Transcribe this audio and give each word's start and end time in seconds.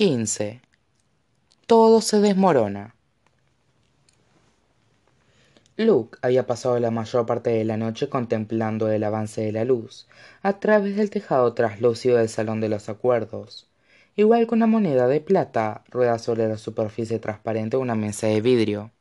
15. 0.00 0.62
Todo 1.66 2.00
se 2.00 2.20
desmorona. 2.20 2.94
Luke 5.76 6.16
había 6.22 6.46
pasado 6.46 6.80
la 6.80 6.90
mayor 6.90 7.26
parte 7.26 7.50
de 7.50 7.66
la 7.66 7.76
noche 7.76 8.08
contemplando 8.08 8.90
el 8.90 9.04
avance 9.04 9.42
de 9.42 9.52
la 9.52 9.66
luz 9.66 10.08
a 10.40 10.58
través 10.58 10.96
del 10.96 11.10
tejado 11.10 11.52
traslúcido 11.52 12.16
del 12.16 12.30
salón 12.30 12.62
de 12.62 12.70
los 12.70 12.88
acuerdos, 12.88 13.68
igual 14.16 14.46
que 14.46 14.54
una 14.54 14.66
moneda 14.66 15.06
de 15.06 15.20
plata 15.20 15.84
rueda 15.90 16.18
sobre 16.18 16.48
la 16.48 16.56
superficie 16.56 17.18
transparente 17.18 17.76
de 17.76 17.82
una 17.82 17.94
mesa 17.94 18.26
de 18.26 18.40
vidrio. 18.40 18.92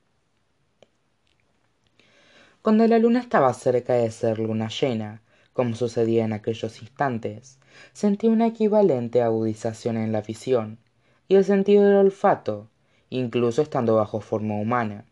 Cuando 2.61 2.85
la 2.87 2.99
luna 2.99 3.21
estaba 3.21 3.53
cerca 3.53 3.93
de 3.93 4.11
ser 4.11 4.37
luna 4.39 4.67
llena, 4.67 5.21
como 5.53 5.75
sucedía 5.75 6.25
en 6.25 6.33
aquellos 6.33 6.81
instantes, 6.81 7.57
sentí 7.93 8.27
una 8.27 8.47
equivalente 8.47 9.21
agudización 9.21 9.95
en 9.95 10.11
la 10.11 10.19
visión 10.21 10.77
y 11.29 11.35
el 11.35 11.45
sentido 11.45 11.85
del 11.85 11.95
olfato, 11.95 12.67
incluso 13.09 13.61
estando 13.61 13.95
bajo 13.95 14.19
forma 14.19 14.55
humana. 14.55 15.05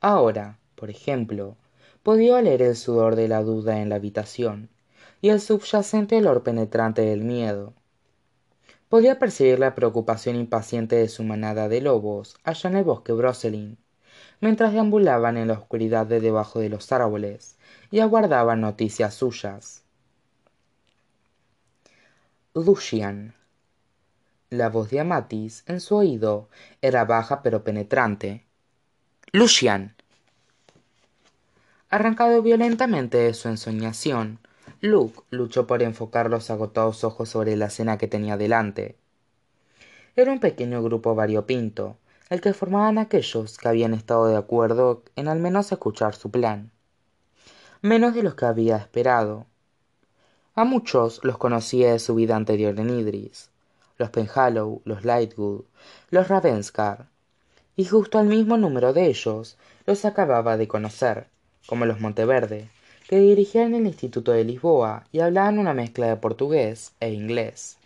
Ahora, 0.00 0.58
por 0.76 0.90
ejemplo, 0.90 1.56
podía 2.02 2.36
oler 2.36 2.62
el 2.62 2.76
sudor 2.76 3.16
de 3.16 3.26
la 3.26 3.42
duda 3.42 3.80
en 3.80 3.88
la 3.88 3.96
habitación 3.96 4.68
y 5.22 5.30
el 5.30 5.40
subyacente 5.40 6.18
olor 6.18 6.42
penetrante 6.42 7.02
del 7.02 7.24
miedo. 7.24 7.72
Podía 8.90 9.18
percibir 9.18 9.58
la 9.58 9.74
preocupación 9.74 10.36
impaciente 10.36 10.96
de 10.96 11.08
su 11.08 11.24
manada 11.24 11.68
de 11.68 11.80
lobos 11.80 12.36
allá 12.44 12.68
en 12.70 12.76
el 12.76 12.84
bosque 12.84 13.12
Broselin, 13.14 13.78
mientras 14.42 14.74
deambulaban 14.74 15.38
en 15.38 15.48
la 15.48 15.54
oscuridad 15.54 16.06
de 16.06 16.20
debajo 16.20 16.60
de 16.60 16.68
los 16.68 16.92
árboles 16.92 17.56
y 17.90 18.00
aguardaban 18.00 18.60
noticias 18.60 19.14
suyas. 19.14 19.84
Lucian. 22.54 23.35
La 24.50 24.68
voz 24.68 24.90
de 24.90 25.00
Amatis 25.00 25.64
en 25.66 25.80
su 25.80 25.96
oído 25.96 26.48
era 26.80 27.04
baja 27.04 27.42
pero 27.42 27.64
penetrante. 27.64 28.46
Lucian. 29.32 29.96
Arrancado 31.90 32.42
violentamente 32.42 33.18
de 33.18 33.34
su 33.34 33.48
ensoñación, 33.48 34.38
Luke 34.80 35.20
luchó 35.30 35.66
por 35.66 35.82
enfocar 35.82 36.30
los 36.30 36.48
agotados 36.50 37.02
ojos 37.02 37.28
sobre 37.28 37.56
la 37.56 37.66
escena 37.66 37.98
que 37.98 38.06
tenía 38.06 38.36
delante. 38.36 38.96
Era 40.14 40.30
un 40.30 40.38
pequeño 40.38 40.80
grupo 40.80 41.16
variopinto, 41.16 41.96
el 42.30 42.40
que 42.40 42.54
formaban 42.54 42.98
aquellos 42.98 43.58
que 43.58 43.68
habían 43.68 43.94
estado 43.94 44.28
de 44.28 44.36
acuerdo 44.36 45.02
en 45.16 45.26
al 45.26 45.40
menos 45.40 45.72
escuchar 45.72 46.14
su 46.14 46.30
plan. 46.30 46.70
Menos 47.82 48.14
de 48.14 48.22
los 48.22 48.36
que 48.36 48.44
había 48.44 48.76
esperado. 48.76 49.46
A 50.54 50.64
muchos 50.64 51.24
los 51.24 51.36
conocía 51.36 51.90
de 51.90 51.98
su 51.98 52.14
vida 52.14 52.36
anterior 52.36 52.78
en 52.78 52.90
Idris, 52.90 53.50
los 53.98 54.10
Penhallow, 54.10 54.82
los 54.84 55.04
Lightwood, 55.04 55.64
los 56.10 56.28
Ravenscar, 56.28 57.06
y 57.76 57.84
justo 57.84 58.18
al 58.18 58.26
mismo 58.26 58.56
número 58.56 58.92
de 58.92 59.06
ellos 59.06 59.56
los 59.86 60.04
acababa 60.04 60.56
de 60.56 60.68
conocer, 60.68 61.28
como 61.66 61.84
los 61.84 62.00
Monteverde, 62.00 62.68
que 63.08 63.18
dirigían 63.18 63.74
el 63.74 63.86
Instituto 63.86 64.32
de 64.32 64.44
Lisboa 64.44 65.04
y 65.12 65.20
hablaban 65.20 65.58
una 65.58 65.74
mezcla 65.74 66.08
de 66.08 66.16
portugués 66.16 66.92
e 67.00 67.10
inglés, 67.10 67.78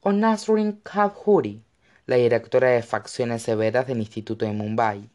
o 0.00 0.12
Nasrin 0.12 0.80
Kabhuri, 0.82 1.62
la 2.06 2.16
directora 2.16 2.68
de 2.68 2.82
facciones 2.82 3.42
severas 3.42 3.86
del 3.86 3.98
Instituto 3.98 4.44
de 4.44 4.52
Mumbai. 4.52 5.08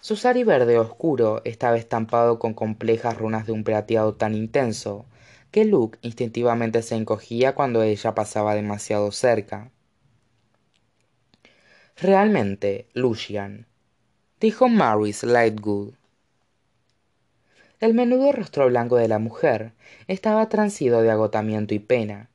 Su 0.00 0.14
sari 0.14 0.44
verde 0.44 0.78
oscuro 0.78 1.42
estaba 1.44 1.76
estampado 1.76 2.38
con 2.38 2.54
complejas 2.54 3.16
runas 3.16 3.46
de 3.46 3.52
un 3.52 3.64
plateado 3.64 4.14
tan 4.14 4.34
intenso 4.34 5.06
que 5.50 5.64
Luke 5.64 5.98
instintivamente 6.02 6.82
se 6.82 6.94
encogía 6.94 7.54
cuando 7.54 7.82
ella 7.82 8.14
pasaba 8.14 8.54
demasiado 8.54 9.12
cerca. 9.12 9.70
Realmente, 11.96 12.86
Lucian, 12.94 13.66
dijo 14.40 14.68
Maurice 14.68 15.26
Lightwood. 15.26 15.94
El 17.80 17.94
menudo 17.94 18.32
rostro 18.32 18.66
blanco 18.66 18.96
de 18.96 19.08
la 19.08 19.18
mujer 19.18 19.72
estaba 20.06 20.48
transido 20.48 21.00
de 21.02 21.10
agotamiento 21.10 21.74
y 21.74 21.78
pena. 21.78 22.28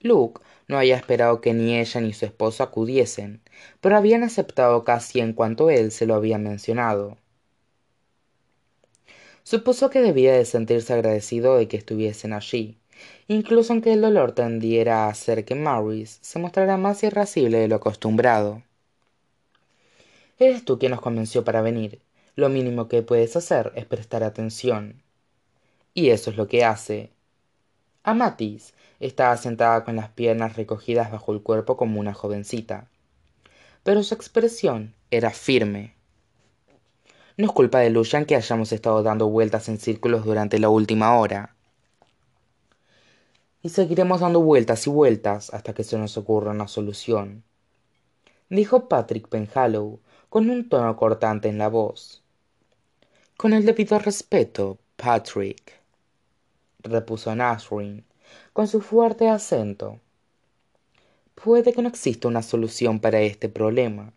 Luke 0.00 0.40
no 0.68 0.78
había 0.78 0.96
esperado 0.96 1.40
que 1.40 1.52
ni 1.52 1.76
ella 1.78 2.00
ni 2.00 2.12
su 2.12 2.24
esposo 2.24 2.62
acudiesen, 2.62 3.40
pero 3.80 3.96
habían 3.96 4.22
aceptado 4.22 4.84
casi 4.84 5.20
en 5.20 5.32
cuanto 5.32 5.70
él 5.70 5.90
se 5.90 6.06
lo 6.06 6.14
había 6.14 6.38
mencionado. 6.38 7.18
Supuso 9.46 9.90
que 9.90 10.00
debía 10.00 10.32
de 10.32 10.44
sentirse 10.44 10.92
agradecido 10.92 11.56
de 11.56 11.68
que 11.68 11.76
estuviesen 11.76 12.32
allí, 12.32 12.76
incluso 13.28 13.72
aunque 13.72 13.92
el 13.92 14.00
dolor 14.00 14.32
tendiera 14.32 15.04
a 15.04 15.08
hacer 15.08 15.44
que 15.44 15.54
Maurice 15.54 16.18
se 16.20 16.40
mostrara 16.40 16.76
más 16.78 17.04
irascible 17.04 17.58
de 17.58 17.68
lo 17.68 17.76
acostumbrado. 17.76 18.64
Eres 20.40 20.64
tú 20.64 20.80
quien 20.80 20.90
nos 20.90 21.00
convenció 21.00 21.44
para 21.44 21.62
venir. 21.62 22.00
Lo 22.34 22.48
mínimo 22.48 22.88
que 22.88 23.02
puedes 23.02 23.36
hacer 23.36 23.70
es 23.76 23.86
prestar 23.86 24.24
atención. 24.24 25.00
Y 25.94 26.10
eso 26.10 26.30
es 26.30 26.36
lo 26.36 26.48
que 26.48 26.64
hace. 26.64 27.10
Amatis 28.02 28.74
estaba 28.98 29.36
sentada 29.36 29.84
con 29.84 29.94
las 29.94 30.08
piernas 30.08 30.56
recogidas 30.56 31.12
bajo 31.12 31.32
el 31.32 31.40
cuerpo 31.40 31.76
como 31.76 32.00
una 32.00 32.14
jovencita. 32.14 32.88
Pero 33.84 34.02
su 34.02 34.12
expresión 34.12 34.92
era 35.12 35.30
firme. 35.30 35.95
No 37.38 37.44
es 37.44 37.52
culpa 37.52 37.80
de 37.80 37.90
Lucian 37.90 38.24
que 38.24 38.34
hayamos 38.34 38.72
estado 38.72 39.02
dando 39.02 39.28
vueltas 39.28 39.68
en 39.68 39.78
círculos 39.78 40.24
durante 40.24 40.58
la 40.58 40.70
última 40.70 41.18
hora. 41.18 41.54
Y 43.62 43.68
seguiremos 43.68 44.20
dando 44.20 44.40
vueltas 44.40 44.86
y 44.86 44.90
vueltas 44.90 45.52
hasta 45.52 45.74
que 45.74 45.84
se 45.84 45.98
nos 45.98 46.16
ocurra 46.16 46.52
una 46.52 46.66
solución. 46.66 47.42
Dijo 48.48 48.88
Patrick 48.88 49.28
Penhallow 49.28 50.00
con 50.30 50.48
un 50.48 50.68
tono 50.70 50.96
cortante 50.96 51.48
en 51.48 51.58
la 51.58 51.68
voz. 51.68 52.22
Con 53.36 53.52
el 53.52 53.66
debido 53.66 53.98
respeto, 53.98 54.78
Patrick, 54.96 55.74
repuso 56.78 57.34
Nasrin, 57.34 58.06
con 58.54 58.66
su 58.66 58.80
fuerte 58.80 59.28
acento. 59.28 60.00
Puede 61.34 61.74
que 61.74 61.82
no 61.82 61.88
exista 61.90 62.28
una 62.28 62.42
solución 62.42 62.98
para 62.98 63.20
este 63.20 63.50
problema. 63.50 64.14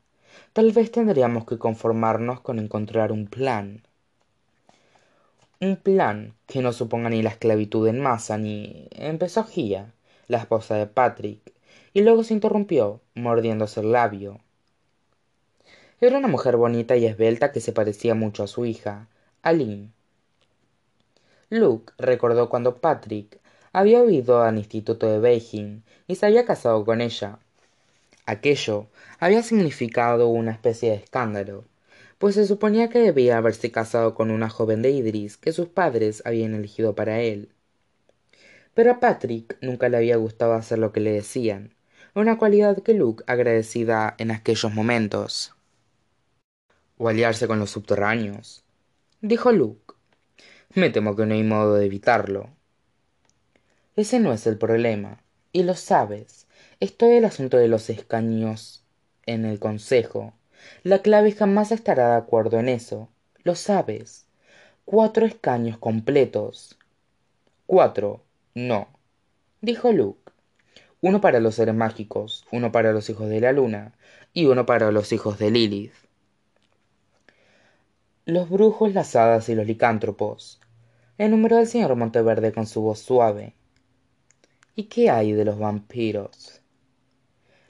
Tal 0.54 0.72
vez 0.72 0.92
tendríamos 0.92 1.46
que 1.46 1.60
conformarnos 1.60 2.42
con 2.42 2.58
encontrar 2.58 3.12
un 3.12 3.28
plan. 3.28 3.84
Un 5.62 5.76
plan 5.76 6.34
que 6.48 6.62
no 6.62 6.74
suponga 6.74 7.10
ni 7.10 7.22
la 7.22 7.30
esclavitud 7.30 7.88
en 7.88 8.00
masa 8.00 8.38
ni. 8.38 8.88
empezó 8.92 9.44
Gia, 9.44 9.94
la 10.28 10.40
esposa 10.40 10.76
de 10.76 10.88
Patrick, 10.88 11.54
y 11.94 12.02
luego 12.02 12.24
se 12.24 12.34
interrumpió, 12.34 13.00
mordiéndose 13.14 13.82
el 13.82 13.92
labio. 13.92 14.40
Era 16.02 16.18
una 16.18 16.28
mujer 16.28 16.58
bonita 16.58 16.96
y 16.98 17.06
esbelta 17.06 17.52
que 17.52 17.62
se 17.62 17.74
parecía 17.74 18.16
mucho 18.16 18.42
a 18.44 18.48
su 18.48 18.66
hija, 18.66 19.08
Aline. 19.44 19.92
Luke 21.50 21.94
recordó 21.98 22.50
cuando 22.50 22.78
Patrick 22.78 23.40
había 23.72 24.04
ido 24.06 24.42
al 24.42 24.58
instituto 24.58 25.08
de 25.08 25.20
Beijing 25.20 25.84
y 26.08 26.16
se 26.16 26.26
había 26.26 26.46
casado 26.46 26.86
con 26.86 27.02
ella. 27.02 27.40
Aquello 28.30 28.86
había 29.18 29.42
significado 29.42 30.28
una 30.28 30.52
especie 30.52 30.92
de 30.92 30.98
escándalo, 30.98 31.66
pues 32.20 32.36
se 32.36 32.46
suponía 32.46 32.88
que 32.88 33.00
debía 33.00 33.40
haberse 33.40 33.72
casado 33.72 34.14
con 34.14 34.30
una 34.30 34.50
joven 34.50 34.84
de 34.84 34.92
Idris 34.92 35.36
que 35.36 35.52
sus 35.52 35.70
padres 35.70 36.22
habían 36.26 36.54
elegido 36.54 36.94
para 36.94 37.22
él. 37.22 37.50
Pero 38.76 38.92
a 38.92 39.00
Patrick 39.00 39.58
nunca 39.62 39.90
le 39.90 39.98
había 39.98 40.18
gustado 40.18 40.54
hacer 40.54 40.78
lo 40.78 40.92
que 40.92 41.00
le 41.00 41.12
decían, 41.12 41.74
una 42.14 42.38
cualidad 42.38 42.84
que 42.84 42.94
Luke 42.94 43.24
agradecida 43.26 44.14
en 44.20 44.30
aquellos 44.30 44.72
momentos. 44.72 45.56
O 47.00 47.10
aliarse 47.10 47.48
con 47.48 47.58
los 47.58 47.72
subterráneos, 47.72 48.64
dijo 49.22 49.52
Luke. 49.52 49.96
Me 50.76 50.92
temo 50.92 51.16
que 51.16 51.26
no 51.26 51.34
hay 51.34 51.44
modo 51.44 51.74
de 51.78 51.88
evitarlo. 51.88 52.52
Ese 53.96 54.20
no 54.20 54.32
es 54.34 54.46
el 54.46 54.60
problema, 54.60 55.24
y 55.52 55.64
lo 55.64 55.74
sabes. 55.74 56.46
Es 56.82 56.96
todo 56.96 57.12
el 57.12 57.26
asunto 57.26 57.58
de 57.58 57.68
los 57.68 57.90
escaños 57.90 58.86
en 59.26 59.44
el 59.44 59.60
consejo. 59.60 60.34
La 60.84 61.02
clave 61.02 61.34
jamás 61.34 61.74
estará 61.74 62.12
de 62.12 62.16
acuerdo 62.16 62.58
en 62.58 62.70
eso. 62.70 63.10
Lo 63.44 63.56
sabes. 63.56 64.28
Cuatro 64.86 65.26
escaños 65.26 65.78
completos. 65.78 66.78
Cuatro. 67.66 68.24
No. 68.56 68.88
Dijo 69.60 69.92
Luke. 69.92 70.32
Uno 71.02 71.20
para 71.20 71.42
los 71.42 71.56
seres 71.56 71.76
mágicos, 71.76 72.46
uno 72.50 72.72
para 72.72 72.94
los 72.94 73.10
hijos 73.10 73.28
de 73.28 73.42
la 73.42 73.52
luna 73.52 73.94
y 74.34 74.46
uno 74.46 74.66
para 74.66 74.90
los 74.94 75.12
hijos 75.12 75.38
de 75.38 75.52
Lilith. 75.52 75.94
Los 78.24 78.50
brujos, 78.50 78.94
las 78.94 79.18
hadas 79.18 79.50
y 79.50 79.56
los 79.56 79.68
licántropos. 79.68 80.62
Enumeró 81.18 81.60
el 81.60 81.68
señor 81.68 81.94
Monteverde 81.98 82.54
con 82.54 82.68
su 82.68 82.82
voz 82.82 83.00
suave. 83.00 83.54
¿Y 84.76 84.84
qué 84.84 85.10
hay 85.10 85.34
de 85.34 85.44
los 85.44 85.60
vampiros? 85.60 86.59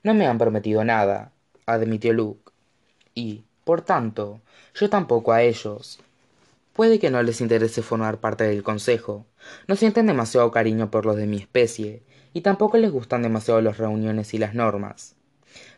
No 0.04 0.14
me 0.14 0.28
han 0.28 0.38
prometido 0.38 0.84
nada, 0.84 1.32
admitió 1.66 2.14
Luke. 2.14 2.52
Y, 3.14 3.44
por 3.64 3.82
tanto, 3.82 4.42
yo 4.74 4.90
tampoco 4.90 5.34
a 5.34 5.42
ellos. 5.42 6.00
Puede 6.74 7.00
que 7.00 7.12
no 7.12 7.22
les 7.22 7.42
interese 7.42 7.82
formar 7.82 8.20
parte 8.20 8.46
del 8.46 8.64
consejo, 8.64 9.26
no 9.68 9.76
sienten 9.76 10.08
demasiado 10.08 10.50
cariño 10.52 10.90
por 10.90 11.06
los 11.06 11.18
de 11.18 11.28
mi 11.28 11.38
especie, 11.38 12.04
y 12.34 12.42
tampoco 12.42 12.78
les 12.78 12.92
gustan 12.92 13.22
demasiado 13.22 13.60
las 13.62 13.78
reuniones 13.78 14.34
y 14.34 14.38
las 14.38 14.54
normas. 14.54 15.16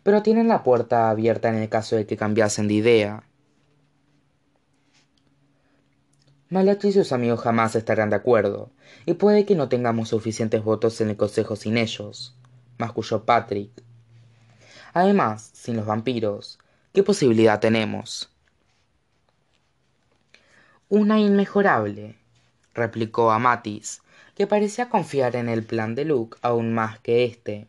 Pero 0.03 0.21
tienen 0.21 0.47
la 0.47 0.63
puerta 0.63 1.09
abierta 1.09 1.49
en 1.49 1.55
el 1.55 1.69
caso 1.69 1.95
de 1.95 2.05
que 2.05 2.17
cambiasen 2.17 2.67
de 2.67 2.75
idea. 2.75 3.23
Malachi 6.49 6.89
y 6.89 6.91
sus 6.91 7.13
amigos 7.13 7.39
jamás 7.39 7.75
estarán 7.75 8.09
de 8.09 8.17
acuerdo, 8.17 8.69
y 9.05 9.13
puede 9.13 9.45
que 9.45 9.55
no 9.55 9.69
tengamos 9.69 10.09
suficientes 10.09 10.63
votos 10.63 10.99
en 11.01 11.09
el 11.09 11.17
consejo 11.17 11.55
sin 11.55 11.77
ellos, 11.77 12.35
masculló 12.77 13.25
Patrick. 13.25 13.71
Además, 14.93 15.51
sin 15.53 15.77
los 15.77 15.85
vampiros, 15.85 16.59
¿qué 16.93 17.03
posibilidad 17.03 17.59
tenemos? 17.59 18.29
Una 20.89 21.19
inmejorable, 21.19 22.17
replicó 22.73 23.31
Amatis, 23.31 24.01
que 24.35 24.47
parecía 24.47 24.89
confiar 24.89 25.35
en 25.35 25.47
el 25.47 25.63
plan 25.63 25.95
de 25.95 26.03
Luke 26.03 26.37
aún 26.41 26.73
más 26.73 26.99
que 26.99 27.23
éste. 27.23 27.67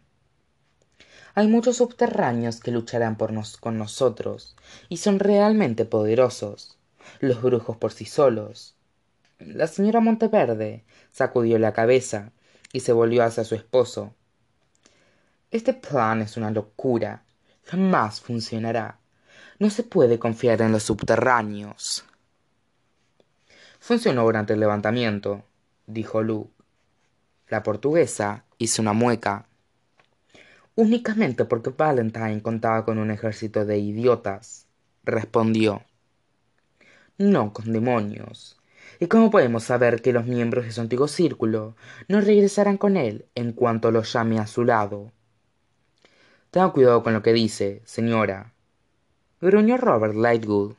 Hay 1.34 1.46
muchos 1.46 1.76
subterráneos 1.76 2.60
que 2.60 2.72
lucharán 2.72 3.16
por 3.16 3.32
nos 3.32 3.56
con 3.56 3.78
nosotros, 3.78 4.56
y 4.88 4.98
son 4.98 5.18
realmente 5.18 5.84
poderosos, 5.84 6.76
los 7.20 7.40
brujos 7.40 7.76
por 7.76 7.92
sí 7.92 8.04
solos. 8.04 8.74
La 9.38 9.66
señora 9.66 10.00
Monteverde 10.00 10.84
sacudió 11.10 11.58
la 11.58 11.72
cabeza 11.72 12.32
y 12.72 12.80
se 12.80 12.92
volvió 12.92 13.24
hacia 13.24 13.44
su 13.44 13.54
esposo. 13.54 14.14
Este 15.52 15.74
plan 15.74 16.22
es 16.22 16.38
una 16.38 16.50
locura. 16.50 17.24
Jamás 17.66 18.22
funcionará. 18.22 18.98
No 19.58 19.68
se 19.68 19.82
puede 19.82 20.18
confiar 20.18 20.62
en 20.62 20.72
los 20.72 20.82
subterráneos. 20.82 22.06
Funcionó 23.78 24.22
durante 24.22 24.54
el 24.54 24.60
levantamiento, 24.60 25.44
dijo 25.86 26.22
Luke. 26.22 26.54
La 27.48 27.62
portuguesa 27.62 28.46
hizo 28.56 28.80
una 28.80 28.94
mueca. 28.94 29.44
Únicamente 30.74 31.44
porque 31.44 31.68
Valentine 31.68 32.40
contaba 32.40 32.86
con 32.86 32.96
un 32.96 33.10
ejército 33.10 33.66
de 33.66 33.76
idiotas, 33.76 34.66
respondió. 35.04 35.82
No 37.18 37.52
con 37.52 37.74
demonios. 37.74 38.58
¿Y 39.00 39.06
cómo 39.06 39.30
podemos 39.30 39.64
saber 39.64 40.00
que 40.00 40.14
los 40.14 40.24
miembros 40.24 40.64
de 40.64 40.72
su 40.72 40.80
antiguo 40.80 41.08
círculo 41.08 41.76
no 42.08 42.22
regresarán 42.22 42.78
con 42.78 42.96
él 42.96 43.26
en 43.34 43.52
cuanto 43.52 43.90
los 43.90 44.10
llame 44.14 44.38
a 44.38 44.46
su 44.46 44.64
lado? 44.64 45.12
Tenga 46.52 46.70
cuidado 46.70 47.02
con 47.02 47.14
lo 47.14 47.22
que 47.22 47.32
dice, 47.32 47.80
señora. 47.86 48.52
Gruñó 49.40 49.78
Robert 49.78 50.14
Lightwood. 50.14 50.74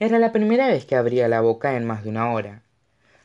Era 0.00 0.18
la 0.18 0.32
primera 0.32 0.66
vez 0.66 0.84
que 0.86 0.96
abría 0.96 1.28
la 1.28 1.40
boca 1.40 1.76
en 1.76 1.84
más 1.84 2.02
de 2.02 2.10
una 2.10 2.32
hora. 2.32 2.62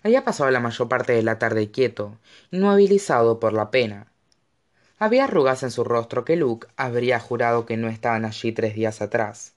Había 0.04 0.24
pasado 0.24 0.52
la 0.52 0.60
mayor 0.60 0.88
parte 0.88 1.14
de 1.14 1.24
la 1.24 1.40
tarde 1.40 1.72
quieto, 1.72 2.20
inmovilizado 2.52 3.40
por 3.40 3.54
la 3.54 3.72
pena. 3.72 4.12
Había 5.00 5.24
arrugas 5.24 5.64
en 5.64 5.72
su 5.72 5.84
rostro 5.84 6.24
que 6.24 6.36
Luke 6.36 6.68
habría 6.78 7.20
jurado 7.20 7.66
que 7.66 7.76
no 7.76 7.88
estaban 7.88 8.24
allí 8.24 8.52
tres 8.52 8.76
días 8.76 9.02
atrás. 9.02 9.56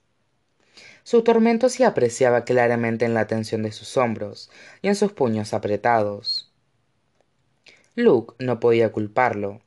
Su 1.02 1.20
tormento 1.20 1.69
se 1.69 1.84
apreciaba 1.84 2.46
claramente 2.46 3.05
en 3.05 3.12
la 3.12 3.26
tensión 3.26 3.62
de 3.62 3.73
sus 3.73 3.99
hombros 3.99 4.50
y 4.81 4.88
en 4.88 4.94
sus 4.94 5.12
puños 5.12 5.52
apretados. 5.52 6.50
Luke 7.94 8.37
no 8.38 8.58
podía 8.58 8.90
culparlo. 8.90 9.61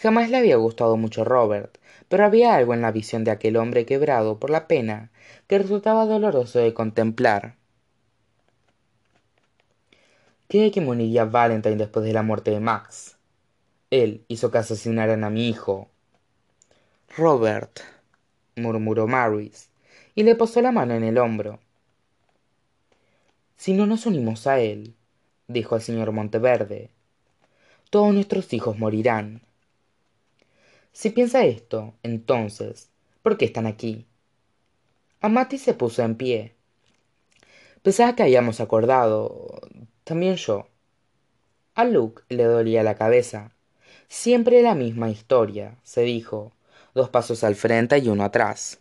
Jamás 0.00 0.30
le 0.30 0.38
había 0.38 0.56
gustado 0.56 0.96
mucho 0.96 1.24
Robert, 1.24 1.76
pero 2.08 2.24
había 2.24 2.54
algo 2.54 2.72
en 2.72 2.80
la 2.80 2.90
visión 2.90 3.22
de 3.22 3.32
aquel 3.32 3.56
hombre 3.58 3.84
quebrado 3.84 4.38
por 4.38 4.48
la 4.48 4.66
pena 4.66 5.10
que 5.46 5.58
resultaba 5.58 6.06
doloroso 6.06 6.58
de 6.58 6.72
contemplar. 6.72 7.56
¿Qué 10.48 10.70
que 10.70 10.80
moriría 10.80 11.26
Valentine 11.26 11.76
después 11.76 12.04
de 12.06 12.14
la 12.14 12.22
muerte 12.22 12.50
de 12.50 12.60
Max? 12.60 13.18
Él 13.90 14.24
hizo 14.26 14.50
que 14.50 14.56
asesinaran 14.58 15.22
a 15.22 15.28
mi 15.28 15.50
hijo. 15.50 15.90
Robert, 17.14 17.80
murmuró 18.56 19.06
Maris, 19.06 19.68
y 20.14 20.22
le 20.22 20.34
posó 20.34 20.62
la 20.62 20.72
mano 20.72 20.94
en 20.94 21.04
el 21.04 21.18
hombro. 21.18 21.60
Si 23.56 23.74
no 23.74 23.86
nos 23.86 24.06
unimos 24.06 24.46
a 24.46 24.60
él, 24.60 24.94
dijo 25.46 25.76
el 25.76 25.82
señor 25.82 26.10
Monteverde, 26.12 26.88
todos 27.90 28.14
nuestros 28.14 28.50
hijos 28.54 28.78
morirán. 28.78 29.42
Si 30.92 31.10
piensa 31.10 31.44
esto, 31.44 31.94
entonces, 32.02 32.90
¿por 33.22 33.36
qué 33.36 33.44
están 33.46 33.66
aquí? 33.66 34.06
Amati 35.20 35.58
se 35.58 35.74
puso 35.74 36.02
en 36.02 36.16
pie. 36.16 36.54
Pensaba 37.82 38.14
que 38.14 38.22
habíamos 38.22 38.60
acordado. 38.60 39.60
También 40.04 40.36
yo. 40.36 40.68
A 41.74 41.84
Luke 41.84 42.22
le 42.28 42.44
dolía 42.44 42.82
la 42.82 42.94
cabeza. 42.94 43.52
Siempre 44.08 44.62
la 44.62 44.74
misma 44.74 45.10
historia, 45.10 45.78
se 45.82 46.02
dijo, 46.02 46.52
dos 46.94 47.08
pasos 47.10 47.44
al 47.44 47.54
frente 47.54 47.98
y 47.98 48.08
uno 48.08 48.24
atrás. 48.24 48.80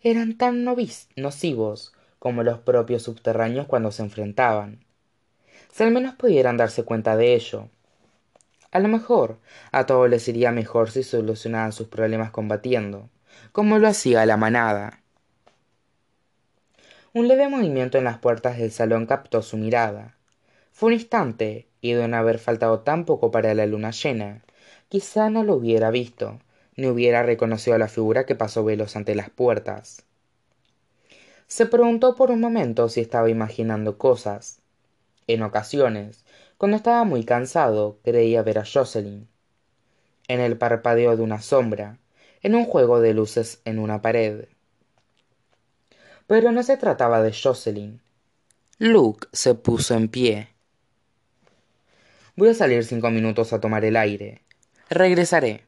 Eran 0.00 0.36
tan 0.36 0.64
nocivos 0.64 1.92
como 2.18 2.42
los 2.42 2.58
propios 2.60 3.02
subterráneos 3.02 3.66
cuando 3.66 3.92
se 3.92 4.02
enfrentaban. 4.02 4.84
Si 5.72 5.82
al 5.82 5.90
menos 5.90 6.14
pudieran 6.14 6.56
darse 6.56 6.84
cuenta 6.84 7.16
de 7.16 7.34
ello. 7.34 7.68
A 8.74 8.80
lo 8.80 8.88
mejor 8.88 9.38
a 9.72 9.86
todos 9.86 10.10
les 10.10 10.28
iría 10.28 10.52
mejor 10.52 10.90
si 10.90 11.02
solucionaran 11.02 11.72
sus 11.72 11.88
problemas 11.88 12.30
combatiendo 12.30 13.08
como 13.52 13.78
lo 13.78 13.88
hacía 13.88 14.26
la 14.26 14.36
manada. 14.36 15.00
Un 17.12 17.28
leve 17.28 17.48
movimiento 17.48 17.98
en 17.98 18.04
las 18.04 18.18
puertas 18.18 18.58
del 18.58 18.72
salón 18.72 19.06
captó 19.06 19.42
su 19.42 19.56
mirada. 19.56 20.16
Fue 20.72 20.88
un 20.88 20.94
instante, 20.94 21.68
y 21.80 21.92
de 21.92 22.08
no 22.08 22.16
haber 22.16 22.38
faltado 22.38 22.80
tan 22.80 23.04
poco 23.04 23.30
para 23.30 23.54
la 23.54 23.66
luna 23.66 23.92
llena, 23.92 24.42
quizá 24.88 25.30
no 25.30 25.44
lo 25.44 25.54
hubiera 25.54 25.90
visto, 25.90 26.40
ni 26.76 26.88
hubiera 26.88 27.22
reconocido 27.22 27.76
a 27.76 27.78
la 27.78 27.88
figura 27.88 28.26
que 28.26 28.34
pasó 28.34 28.64
velos 28.64 28.96
ante 28.96 29.14
las 29.14 29.30
puertas. 29.30 30.04
Se 31.46 31.66
preguntó 31.66 32.16
por 32.16 32.32
un 32.32 32.40
momento 32.40 32.88
si 32.88 33.00
estaba 33.00 33.30
imaginando 33.30 33.98
cosas. 33.98 34.60
En 35.28 35.42
ocasiones, 35.42 36.23
cuando 36.56 36.76
estaba 36.76 37.04
muy 37.04 37.24
cansado, 37.24 37.98
creía 38.02 38.42
ver 38.42 38.58
a 38.58 38.64
Jocelyn. 38.64 39.28
En 40.28 40.40
el 40.40 40.56
parpadeo 40.56 41.16
de 41.16 41.22
una 41.22 41.40
sombra, 41.40 41.98
en 42.42 42.54
un 42.54 42.64
juego 42.64 43.00
de 43.00 43.14
luces 43.14 43.60
en 43.64 43.78
una 43.78 44.02
pared. 44.02 44.46
Pero 46.26 46.52
no 46.52 46.62
se 46.62 46.76
trataba 46.76 47.22
de 47.22 47.32
Jocelyn. 47.32 48.00
Luke 48.78 49.28
se 49.32 49.54
puso 49.54 49.94
en 49.94 50.08
pie. 50.08 50.48
Voy 52.36 52.48
a 52.48 52.54
salir 52.54 52.84
cinco 52.84 53.10
minutos 53.10 53.52
a 53.52 53.60
tomar 53.60 53.84
el 53.84 53.96
aire. 53.96 54.42
Regresaré. 54.90 55.64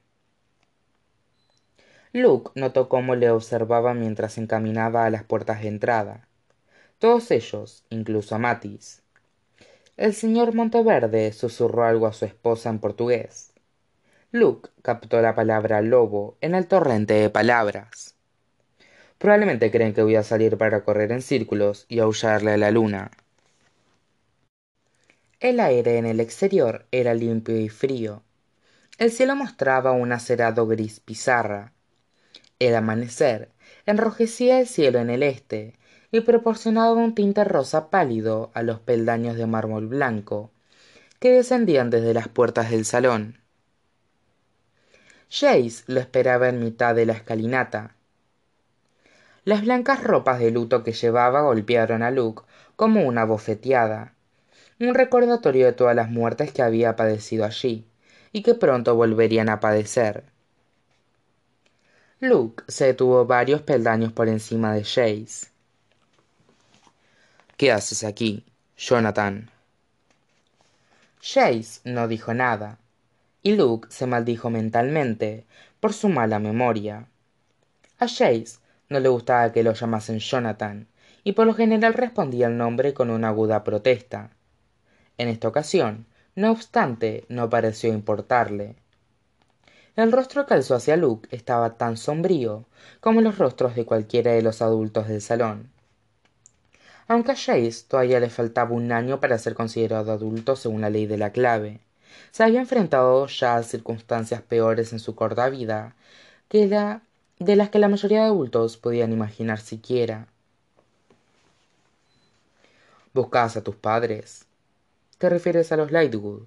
Luke 2.13 2.51
notó 2.55 2.89
cómo 2.89 3.15
le 3.15 3.31
observaba 3.31 3.93
mientras 3.95 4.39
encaminaba 4.39 5.05
a 5.05 5.11
las 5.11 5.25
puertas 5.25 5.63
de 5.63 5.69
entrada. 5.69 6.29
Todos 6.99 7.31
ellos, 7.31 7.85
incluso 7.91 8.35
a 8.35 8.39
Matis. 8.39 9.03
El 9.97 10.13
señor 10.13 10.55
Monteverde 10.55 11.33
susurró 11.33 11.85
algo 11.85 12.07
a 12.07 12.13
su 12.13 12.27
esposa 12.27 12.69
en 12.69 12.81
portugués. 12.81 13.55
Luke 14.31 14.69
captó 14.83 15.23
la 15.23 15.35
palabra 15.35 15.81
lobo 15.81 16.37
en 16.43 16.55
el 16.55 16.67
torrente 16.67 17.15
de 17.15 17.31
palabras. 17.31 18.15
Probablemente 19.17 19.71
creen 19.71 19.95
que 19.95 20.03
voy 20.03 20.17
a 20.17 20.23
salir 20.23 20.59
para 20.59 20.85
correr 20.85 21.13
en 21.13 21.23
círculos 21.23 21.87
y 21.89 22.01
aullarle 22.01 22.51
a 22.53 22.57
la 22.59 22.71
luna. 22.71 23.11
El 25.41 25.61
aire 25.61 25.97
en 25.97 26.05
el 26.05 26.21
exterior 26.21 26.85
era 26.91 27.15
limpio 27.15 27.59
y 27.59 27.71
frío. 27.71 28.23
El 28.99 29.11
cielo 29.11 29.35
mostraba 29.35 29.93
un 29.93 30.13
acerado 30.13 30.67
gris 30.67 31.01
pizarra. 31.01 31.73
El 32.59 32.75
amanecer 32.75 33.49
enrojecía 33.87 34.61
el 34.61 34.67
cielo 34.67 34.99
en 34.99 35.09
el 35.09 35.23
este 35.23 35.73
y 36.17 36.23
proporcionaba 36.23 36.95
un 36.95 37.15
tinte 37.15 37.45
rosa 37.45 37.91
pálido 37.91 38.51
a 38.55 38.63
los 38.63 38.81
peldaños 38.81 39.37
de 39.37 39.47
mármol 39.47 39.87
blanco 39.87 40.51
que 41.19 41.31
descendían 41.31 41.91
desde 41.91 42.15
las 42.15 42.29
puertas 42.29 42.71
del 42.71 42.87
salón. 42.87 43.39
Jace 45.29 45.85
lo 45.89 46.01
esperaba 46.01 46.49
en 46.49 46.65
mitad 46.65 46.95
de 46.95 47.05
la 47.05 47.13
escalinata. 47.13 47.97
Las 49.45 49.61
blancas 49.61 50.03
ropas 50.03 50.39
de 50.39 50.51
luto 50.51 50.83
que 50.83 50.93
llevaba 50.93 51.43
golpearon 51.43 52.03
a 52.03 52.11
Luke 52.11 52.45
como 52.77 53.03
una 53.05 53.27
bofeteada, 53.27 54.15
un 54.81 54.95
recordatorio 54.95 55.67
de 55.67 55.75
todas 55.75 55.95
las 55.95 56.09
muertes 56.09 56.51
que 56.51 56.63
había 56.63 56.97
padecido 56.97 57.45
allí 57.45 57.87
y 58.33 58.43
que 58.43 58.55
pronto 58.55 58.95
volverían 58.95 59.51
a 59.51 59.61
padecer. 59.61 60.25
Luke 62.21 62.65
se 62.69 62.87
detuvo 62.87 63.27
varios 63.27 63.61
peldaños 63.61 64.15
por 64.15 64.29
encima 64.29 64.73
de 64.73 64.83
Jace. 64.83 65.56
¿Qué 67.57 67.73
haces 67.73 68.05
aquí, 68.05 68.45
Jonathan? 68.77 69.51
Jace 71.23 71.81
no 71.85 72.07
dijo 72.07 72.35
nada, 72.35 72.79
y 73.43 73.57
Luke 73.57 73.89
se 73.91 74.07
maldijo 74.07 74.51
mentalmente 74.51 75.47
por 75.81 75.95
su 75.95 76.11
mala 76.11 76.39
memoria. 76.39 77.07
A 77.99 78.09
Jace 78.09 78.59
no 78.91 79.01
le 79.01 79.09
gustaba 79.09 79.53
que 79.53 79.63
lo 79.63 79.73
llamasen 79.73 80.19
Jonathan, 80.19 80.87
y 81.25 81.33
por 81.33 81.47
lo 81.47 81.55
general 81.55 81.95
respondía 81.95 82.49
el 82.49 82.59
nombre 82.59 82.93
con 82.93 83.09
una 83.09 83.29
aguda 83.29 83.65
protesta, 83.65 84.33
En 85.17 85.29
esta 85.29 85.49
ocasión, 85.49 86.05
no 86.35 86.51
obstante, 86.51 87.25
no 87.31 87.49
pareció 87.49 87.91
importarle. 87.91 88.77
El 89.97 90.13
rostro 90.13 90.45
que 90.45 90.53
alzó 90.53 90.75
hacia 90.75 90.99
Luke 90.99 91.35
estaba 91.35 91.79
tan 91.79 91.97
sombrío 91.97 92.67
como 93.01 93.23
los 93.23 93.39
rostros 93.39 93.75
de 93.75 93.87
cualquiera 93.87 94.33
de 94.33 94.43
los 94.43 94.61
adultos 94.61 95.09
del 95.09 95.23
salón. 95.23 95.75
Aunque 97.09 97.33
a 97.33 97.37
Jace 97.37 97.85
todavía 97.89 98.21
le 98.21 98.31
faltaba 98.31 98.73
un 98.73 98.91
año 98.93 99.21
para 99.21 99.39
ser 99.39 99.55
considerado 99.55 100.13
adulto 100.13 100.57
según 100.57 100.81
la 100.81 100.91
ley 100.91 101.07
de 101.07 101.19
la 101.19 101.31
clave, 101.31 101.81
se 102.33 102.43
había 102.43 102.61
enfrentado 102.61 103.27
ya 103.27 103.57
a 103.57 103.63
circunstancias 103.63 104.43
peores 104.43 104.93
en 104.93 104.99
su 104.99 105.15
corta 105.15 105.49
vida 105.49 105.95
que 106.49 106.67
la 106.67 107.03
de 107.39 107.55
las 107.57 107.69
que 107.69 107.79
la 107.79 107.89
mayoría 107.89 108.21
de 108.21 108.27
adultos 108.27 108.77
podían 108.77 109.13
imaginar 109.13 109.61
siquiera. 109.61 110.27
¿Buscabas 113.13 113.57
a 113.57 113.63
tus 113.63 113.77
padres? 113.77 114.47
¿Te 115.19 115.29
refieres 115.29 115.71
a 115.73 115.77
los 115.77 115.93
Lightwood? 115.93 116.43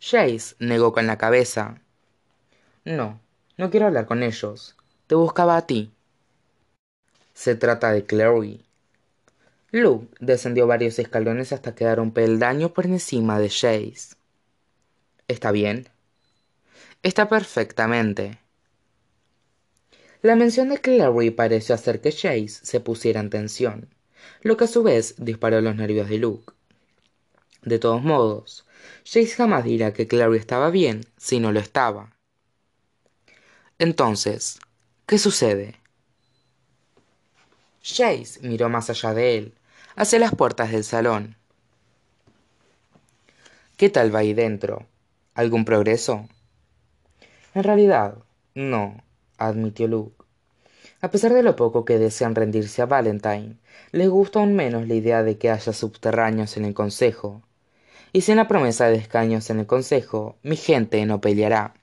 Jace 0.00 0.54
negó 0.58 0.92
con 0.92 1.06
la 1.06 1.16
cabeza. 1.16 1.80
No, 2.84 3.20
no 3.56 3.70
quiero 3.70 3.86
hablar 3.86 4.06
con 4.06 4.22
ellos. 4.22 4.76
Te 5.06 5.14
buscaba 5.14 5.56
a 5.56 5.66
ti. 5.66 5.92
Se 7.34 7.54
trata 7.54 7.92
de 7.92 8.04
Clary. 8.04 8.65
Luke 9.76 10.16
descendió 10.20 10.66
varios 10.66 10.98
escalones 10.98 11.52
hasta 11.52 11.74
quedar 11.74 12.00
un 12.00 12.10
peldaño 12.10 12.72
por 12.72 12.86
encima 12.86 13.38
de 13.38 13.50
Jace. 13.50 14.16
¿Está 15.28 15.50
bien? 15.50 15.90
Está 17.02 17.28
perfectamente. 17.28 18.38
La 20.22 20.34
mención 20.34 20.70
de 20.70 20.78
Clary 20.78 21.30
pareció 21.30 21.74
hacer 21.74 22.00
que 22.00 22.10
Jace 22.10 22.48
se 22.48 22.80
pusiera 22.80 23.20
en 23.20 23.28
tensión, 23.28 23.94
lo 24.40 24.56
que 24.56 24.64
a 24.64 24.66
su 24.66 24.82
vez 24.82 25.14
disparó 25.18 25.60
los 25.60 25.76
nervios 25.76 26.08
de 26.08 26.18
Luke. 26.18 26.54
De 27.60 27.78
todos 27.78 28.02
modos, 28.02 28.64
Jace 29.04 29.28
jamás 29.28 29.64
dirá 29.64 29.92
que 29.92 30.08
Clary 30.08 30.38
estaba 30.38 30.70
bien 30.70 31.02
si 31.18 31.38
no 31.38 31.52
lo 31.52 31.60
estaba. 31.60 32.16
Entonces, 33.78 34.58
¿qué 35.04 35.18
sucede? 35.18 35.74
Jace 37.82 38.40
miró 38.40 38.70
más 38.70 38.88
allá 38.88 39.12
de 39.12 39.36
él, 39.36 39.54
hacia 39.96 40.18
las 40.18 40.34
puertas 40.34 40.70
del 40.70 40.84
salón. 40.84 41.36
¿Qué 43.78 43.88
tal 43.88 44.14
va 44.14 44.20
ahí 44.20 44.34
dentro? 44.34 44.86
¿Algún 45.34 45.64
progreso? 45.64 46.28
En 47.54 47.64
realidad, 47.64 48.18
no, 48.54 49.02
admitió 49.38 49.88
Luke. 49.88 50.24
A 51.00 51.10
pesar 51.10 51.32
de 51.32 51.42
lo 51.42 51.56
poco 51.56 51.84
que 51.84 51.98
desean 51.98 52.34
rendirse 52.34 52.82
a 52.82 52.86
Valentine, 52.86 53.56
les 53.92 54.08
gusta 54.08 54.38
aún 54.38 54.54
menos 54.54 54.86
la 54.86 54.94
idea 54.94 55.22
de 55.22 55.38
que 55.38 55.50
haya 55.50 55.72
subterráneos 55.72 56.56
en 56.56 56.66
el 56.66 56.74
consejo. 56.74 57.42
Y 58.12 58.20
sin 58.22 58.36
la 58.36 58.48
promesa 58.48 58.88
de 58.88 58.96
escaños 58.96 59.48
en 59.50 59.60
el 59.60 59.66
consejo, 59.66 60.36
mi 60.42 60.56
gente 60.56 61.04
no 61.06 61.20
peleará. 61.20 61.74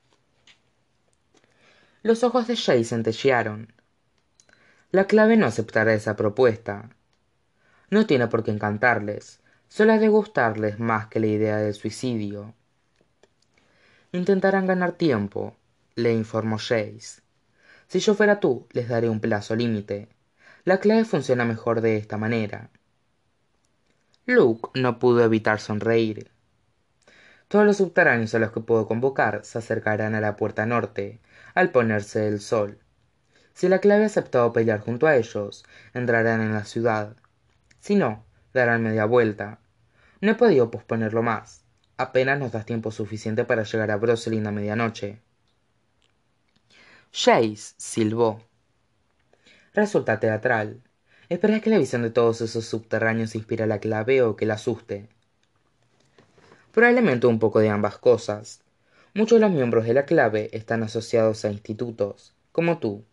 Los 2.03 2.23
ojos 2.23 2.47
de 2.47 2.57
Jay 2.57 2.83
centellearon. 2.83 3.73
La 4.91 5.05
clave 5.05 5.37
no 5.37 5.45
aceptará 5.45 5.93
esa 5.93 6.15
propuesta. 6.15 6.89
No 7.93 8.07
tiene 8.07 8.25
por 8.25 8.43
qué 8.43 8.49
encantarles, 8.49 9.39
solo 9.67 9.93
ha 9.93 9.99
de 9.99 10.07
gustarles 10.07 10.79
más 10.79 11.09
que 11.09 11.19
la 11.19 11.27
idea 11.27 11.57
del 11.57 11.75
suicidio. 11.75 12.55
Intentarán 14.11 14.65
ganar 14.65 14.93
tiempo, 14.93 15.55
le 15.93 16.11
informó 16.11 16.57
Jace. 16.57 17.21
Si 17.87 17.99
yo 17.99 18.15
fuera 18.15 18.39
tú, 18.39 18.65
les 18.71 18.89
daré 18.89 19.09
un 19.09 19.19
plazo 19.19 19.55
límite. 19.55 20.09
La 20.63 20.79
clave 20.79 21.05
funciona 21.05 21.45
mejor 21.45 21.81
de 21.81 21.97
esta 21.97 22.17
manera. 22.17 22.71
Luke 24.25 24.71
no 24.73 24.97
pudo 24.97 25.23
evitar 25.23 25.59
sonreír. 25.59 26.31
Todos 27.47 27.63
los 27.63 27.77
subterráneos 27.77 28.33
a 28.33 28.39
los 28.39 28.51
que 28.51 28.61
puedo 28.61 28.87
convocar 28.87 29.45
se 29.45 29.59
acercarán 29.59 30.15
a 30.15 30.19
la 30.19 30.35
puerta 30.35 30.65
norte, 30.65 31.19
al 31.53 31.69
ponerse 31.69 32.27
el 32.27 32.39
sol. 32.39 32.79
Si 33.53 33.69
la 33.69 33.77
clave 33.77 34.01
ha 34.01 34.07
aceptado 34.07 34.51
pelear 34.51 34.79
junto 34.79 35.05
a 35.05 35.15
ellos, 35.15 35.63
entrarán 35.93 36.41
en 36.41 36.53
la 36.53 36.65
ciudad. 36.65 37.17
Si 37.83 37.95
no, 37.95 38.23
darán 38.53 38.81
media 38.81 39.03
vuelta. 39.03 39.59
No 40.21 40.31
he 40.31 40.35
podido 40.35 40.71
posponerlo 40.71 41.21
más. 41.21 41.65
Apenas 41.97 42.39
nos 42.39 42.53
das 42.53 42.65
tiempo 42.65 42.91
suficiente 42.91 43.43
para 43.43 43.63
llegar 43.63 43.91
a 43.91 43.97
Broselin 43.97 44.47
a 44.47 44.51
medianoche. 44.51 45.19
Jace 47.11 47.73
silbó. 47.75 48.41
Resulta 49.73 50.21
teatral. 50.21 50.81
Espera 51.27 51.59
que 51.59 51.69
la 51.69 51.77
visión 51.77 52.03
de 52.03 52.09
todos 52.09 52.39
esos 52.39 52.63
subterráneos 52.63 53.35
inspire 53.35 53.67
la 53.67 53.79
clave 53.79 54.21
o 54.21 54.37
que 54.37 54.45
la 54.45 54.53
asuste. 54.53 55.09
Probablemente 56.71 57.27
un 57.27 57.37
poco 57.37 57.59
de 57.59 57.67
ambas 57.67 57.97
cosas. 57.97 58.61
Muchos 59.13 59.41
de 59.41 59.45
los 59.45 59.51
miembros 59.51 59.83
de 59.83 59.93
la 59.93 60.05
clave 60.05 60.49
están 60.53 60.83
asociados 60.83 61.43
a 61.43 61.51
institutos, 61.51 62.33
como 62.53 62.77
tú. 62.77 63.03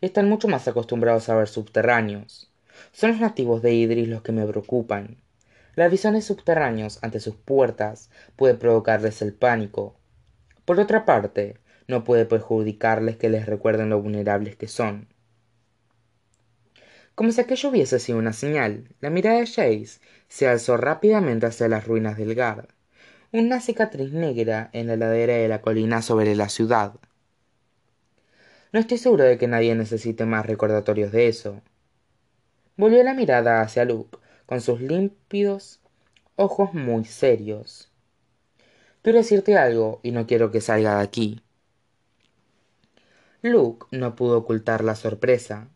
Están 0.00 0.28
mucho 0.28 0.46
más 0.46 0.68
acostumbrados 0.68 1.28
a 1.28 1.34
ver 1.34 1.48
subterráneos. 1.48 2.53
Son 2.92 3.10
los 3.10 3.20
nativos 3.20 3.62
de 3.62 3.74
Idris 3.74 4.08
los 4.08 4.22
que 4.22 4.32
me 4.32 4.46
preocupan. 4.46 5.16
La 5.74 5.88
visión 5.88 6.14
de 6.14 6.22
subterráneos 6.22 6.98
ante 7.02 7.20
sus 7.20 7.36
puertas 7.36 8.10
puede 8.36 8.54
provocarles 8.54 9.22
el 9.22 9.32
pánico. 9.32 9.96
Por 10.64 10.78
otra 10.78 11.04
parte, 11.04 11.58
no 11.88 12.04
puede 12.04 12.26
perjudicarles 12.26 13.16
que 13.16 13.28
les 13.28 13.46
recuerden 13.46 13.90
lo 13.90 14.00
vulnerables 14.00 14.56
que 14.56 14.68
son. 14.68 15.08
Como 17.14 17.30
si 17.30 17.40
aquello 17.40 17.68
hubiese 17.68 18.00
sido 18.00 18.18
una 18.18 18.32
señal, 18.32 18.88
la 19.00 19.10
mirada 19.10 19.38
de 19.38 19.46
Jace 19.46 20.00
se 20.28 20.48
alzó 20.48 20.76
rápidamente 20.76 21.46
hacia 21.46 21.68
las 21.68 21.86
ruinas 21.86 22.16
del 22.16 22.34
Gard, 22.34 22.66
una 23.30 23.60
cicatriz 23.60 24.12
negra 24.12 24.70
en 24.72 24.86
la 24.86 24.96
ladera 24.96 25.34
de 25.34 25.48
la 25.48 25.60
colina 25.60 26.02
sobre 26.02 26.34
la 26.34 26.48
ciudad. 26.48 26.94
No 28.72 28.80
estoy 28.80 28.98
seguro 28.98 29.22
de 29.24 29.38
que 29.38 29.46
nadie 29.46 29.74
necesite 29.76 30.24
más 30.24 30.46
recordatorios 30.46 31.12
de 31.12 31.28
eso. 31.28 31.62
Volvió 32.76 33.02
la 33.04 33.14
mirada 33.14 33.60
hacia 33.60 33.84
Luke, 33.84 34.18
con 34.46 34.60
sus 34.60 34.80
límpidos 34.80 35.80
ojos 36.36 36.74
muy 36.74 37.04
serios. 37.04 37.88
Quiero 39.02 39.18
decirte 39.18 39.56
algo 39.56 40.00
y 40.02 40.10
no 40.10 40.26
quiero 40.26 40.50
que 40.50 40.60
salga 40.60 40.96
de 40.96 41.04
aquí. 41.04 41.40
Luke 43.42 43.86
no 43.92 44.16
pudo 44.16 44.38
ocultar 44.38 44.82
la 44.82 44.96
sorpresa. 44.96 45.68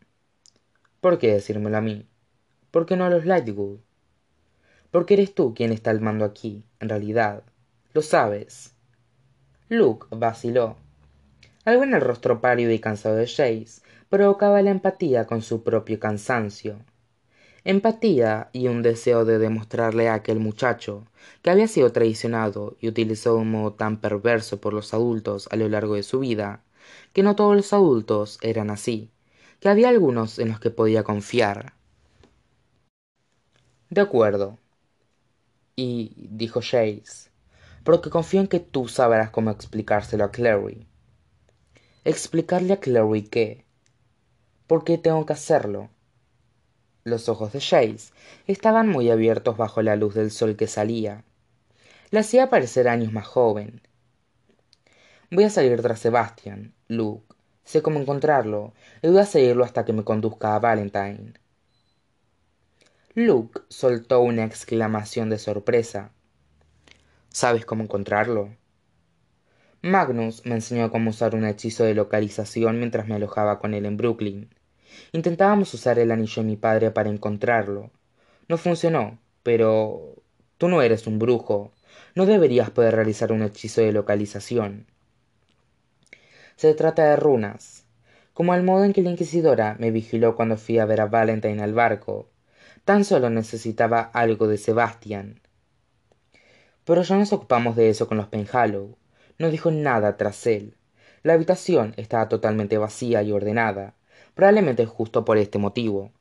¿Por 0.99 1.19
qué 1.19 1.31
decírmelo 1.33 1.77
a 1.77 1.81
mí? 1.81 2.05
¿Por 2.71 2.85
qué 2.85 2.97
no 2.97 3.05
a 3.05 3.09
los 3.09 3.25
Lightwood? 3.25 3.79
Porque 4.91 5.13
eres 5.13 5.33
tú 5.33 5.53
quien 5.53 5.71
está 5.71 5.91
al 5.91 6.01
mando 6.01 6.25
aquí, 6.25 6.65
en 6.79 6.89
realidad. 6.89 7.43
Lo 7.93 8.01
sabes. 8.01 8.73
Luke 9.69 10.07
vaciló. 10.09 10.75
Algo 11.65 11.83
en 11.83 11.93
el 11.93 12.01
rostro 12.01 12.41
pálido 12.41 12.71
y 12.71 12.79
cansado 12.79 13.15
de 13.15 13.27
Jace 13.27 13.81
provocaba 14.09 14.61
la 14.61 14.71
empatía 14.71 15.27
con 15.27 15.41
su 15.41 15.63
propio 15.63 15.99
cansancio. 15.99 16.79
Empatía 17.63 18.49
y 18.53 18.67
un 18.67 18.81
deseo 18.81 19.25
de 19.25 19.37
demostrarle 19.37 20.09
a 20.09 20.15
aquel 20.15 20.39
muchacho 20.39 21.05
que 21.41 21.49
había 21.49 21.67
sido 21.67 21.91
traicionado 21.91 22.77
y 22.79 22.87
utilizado 22.87 23.35
de 23.35 23.41
un 23.41 23.51
modo 23.51 23.73
tan 23.73 23.97
perverso 24.01 24.61
por 24.61 24.73
los 24.73 24.93
adultos 24.93 25.47
a 25.51 25.55
lo 25.57 25.67
largo 25.69 25.95
de 25.95 26.03
su 26.03 26.19
vida 26.19 26.63
que 27.13 27.23
no 27.23 27.35
todos 27.35 27.55
los 27.55 27.73
adultos 27.73 28.39
eran 28.41 28.69
así, 28.69 29.11
que 29.59 29.69
había 29.69 29.89
algunos 29.89 30.39
en 30.39 30.49
los 30.49 30.59
que 30.59 30.71
podía 30.71 31.03
confiar. 31.03 31.73
De 33.89 34.01
acuerdo. 34.01 34.57
Y 35.75 36.27
dijo 36.29 36.61
Jace, 36.61 37.29
porque 37.83 38.09
confío 38.09 38.41
en 38.41 38.47
que 38.47 38.59
tú 38.59 38.87
sabrás 38.87 39.29
cómo 39.31 39.49
explicárselo 39.51 40.25
a 40.25 40.31
Clary. 40.31 40.88
¿Explicarle 42.05 42.73
a 42.73 42.79
Clary 42.79 43.23
qué? 43.23 43.65
¿Por 44.67 44.83
qué 44.83 44.97
tengo 44.97 45.25
que 45.25 45.33
hacerlo? 45.33 45.89
Los 47.03 47.29
ojos 47.29 47.53
de 47.53 47.61
Jace 47.61 48.13
estaban 48.47 48.87
muy 48.87 49.09
abiertos 49.09 49.57
bajo 49.57 49.81
la 49.81 49.95
luz 49.95 50.15
del 50.15 50.31
sol 50.31 50.55
que 50.55 50.67
salía. 50.67 51.23
Le 52.11 52.19
hacía 52.19 52.49
parecer 52.49 52.87
años 52.87 53.11
más 53.11 53.27
joven, 53.27 53.81
Voy 55.31 55.43
a 55.43 55.51
salir 55.51 55.79
tras 55.81 55.99
Sebastian, 55.99 56.73
Luke. 56.87 57.35
Sé 57.63 57.83
cómo 57.83 57.99
encontrarlo, 57.99 58.73
y 59.03 59.09
voy 59.09 59.19
a 59.19 59.25
seguirlo 59.27 59.63
hasta 59.63 59.85
que 59.85 59.93
me 59.93 60.03
conduzca 60.03 60.55
a 60.55 60.59
Valentine. 60.59 61.33
Luke 63.13 63.61
soltó 63.69 64.21
una 64.21 64.43
exclamación 64.43 65.29
de 65.29 65.37
sorpresa. 65.37 66.11
¿Sabes 67.29 67.63
cómo 67.63 67.83
encontrarlo? 67.83 68.55
Magnus 69.81 70.45
me 70.45 70.55
enseñó 70.55 70.91
cómo 70.91 71.11
usar 71.11 71.35
un 71.35 71.45
hechizo 71.45 71.85
de 71.85 71.93
localización 71.93 72.79
mientras 72.79 73.07
me 73.07 73.15
alojaba 73.15 73.59
con 73.59 73.73
él 73.73 73.85
en 73.85 73.95
Brooklyn. 73.95 74.49
Intentábamos 75.13 75.73
usar 75.73 75.99
el 75.99 76.11
anillo 76.11 76.41
de 76.41 76.49
mi 76.49 76.57
padre 76.57 76.91
para 76.91 77.09
encontrarlo. 77.09 77.89
No 78.49 78.57
funcionó, 78.57 79.19
pero 79.41 80.21
tú 80.57 80.67
no 80.67 80.81
eres 80.81 81.07
un 81.07 81.17
brujo. 81.17 81.71
No 82.13 82.25
deberías 82.25 82.69
poder 82.71 82.93
realizar 82.93 83.31
un 83.31 83.41
hechizo 83.41 83.79
de 83.79 83.93
localización. 83.93 84.85
Se 86.57 86.73
trata 86.73 87.11
de 87.11 87.15
runas, 87.15 87.85
como 88.33 88.53
el 88.55 88.63
modo 88.63 88.83
en 88.83 88.91
que 88.91 89.01
la 89.01 89.11
inquisidora 89.11 89.77
me 89.79 89.91
vigiló 89.91 90.35
cuando 90.35 90.57
fui 90.57 90.77
a 90.79 90.85
ver 90.85 90.99
a 90.99 91.05
Valentine 91.05 91.63
al 91.63 91.73
barco. 91.73 92.27
Tan 92.83 93.05
solo 93.05 93.29
necesitaba 93.29 94.01
algo 94.01 94.47
de 94.49 94.57
Sebastian. 94.57 95.39
pero 96.83 97.03
ya 97.03 97.17
nos 97.17 97.31
ocupamos 97.31 97.77
de 97.77 97.89
eso 97.89 98.07
con 98.07 98.17
los 98.17 98.27
penhallow 98.27 98.97
no 99.39 99.49
dijo 99.49 99.71
nada 99.71 100.17
tras 100.17 100.45
él. 100.45 100.75
La 101.23 101.33
habitación 101.33 101.93
estaba 101.97 102.29
totalmente 102.29 102.77
vacía 102.77 103.23
y 103.23 103.31
ordenada 103.31 103.95
probablemente 104.35 104.85
justo 104.85 105.25
por 105.25 105.37
este 105.37 105.57
motivo. 105.57 106.11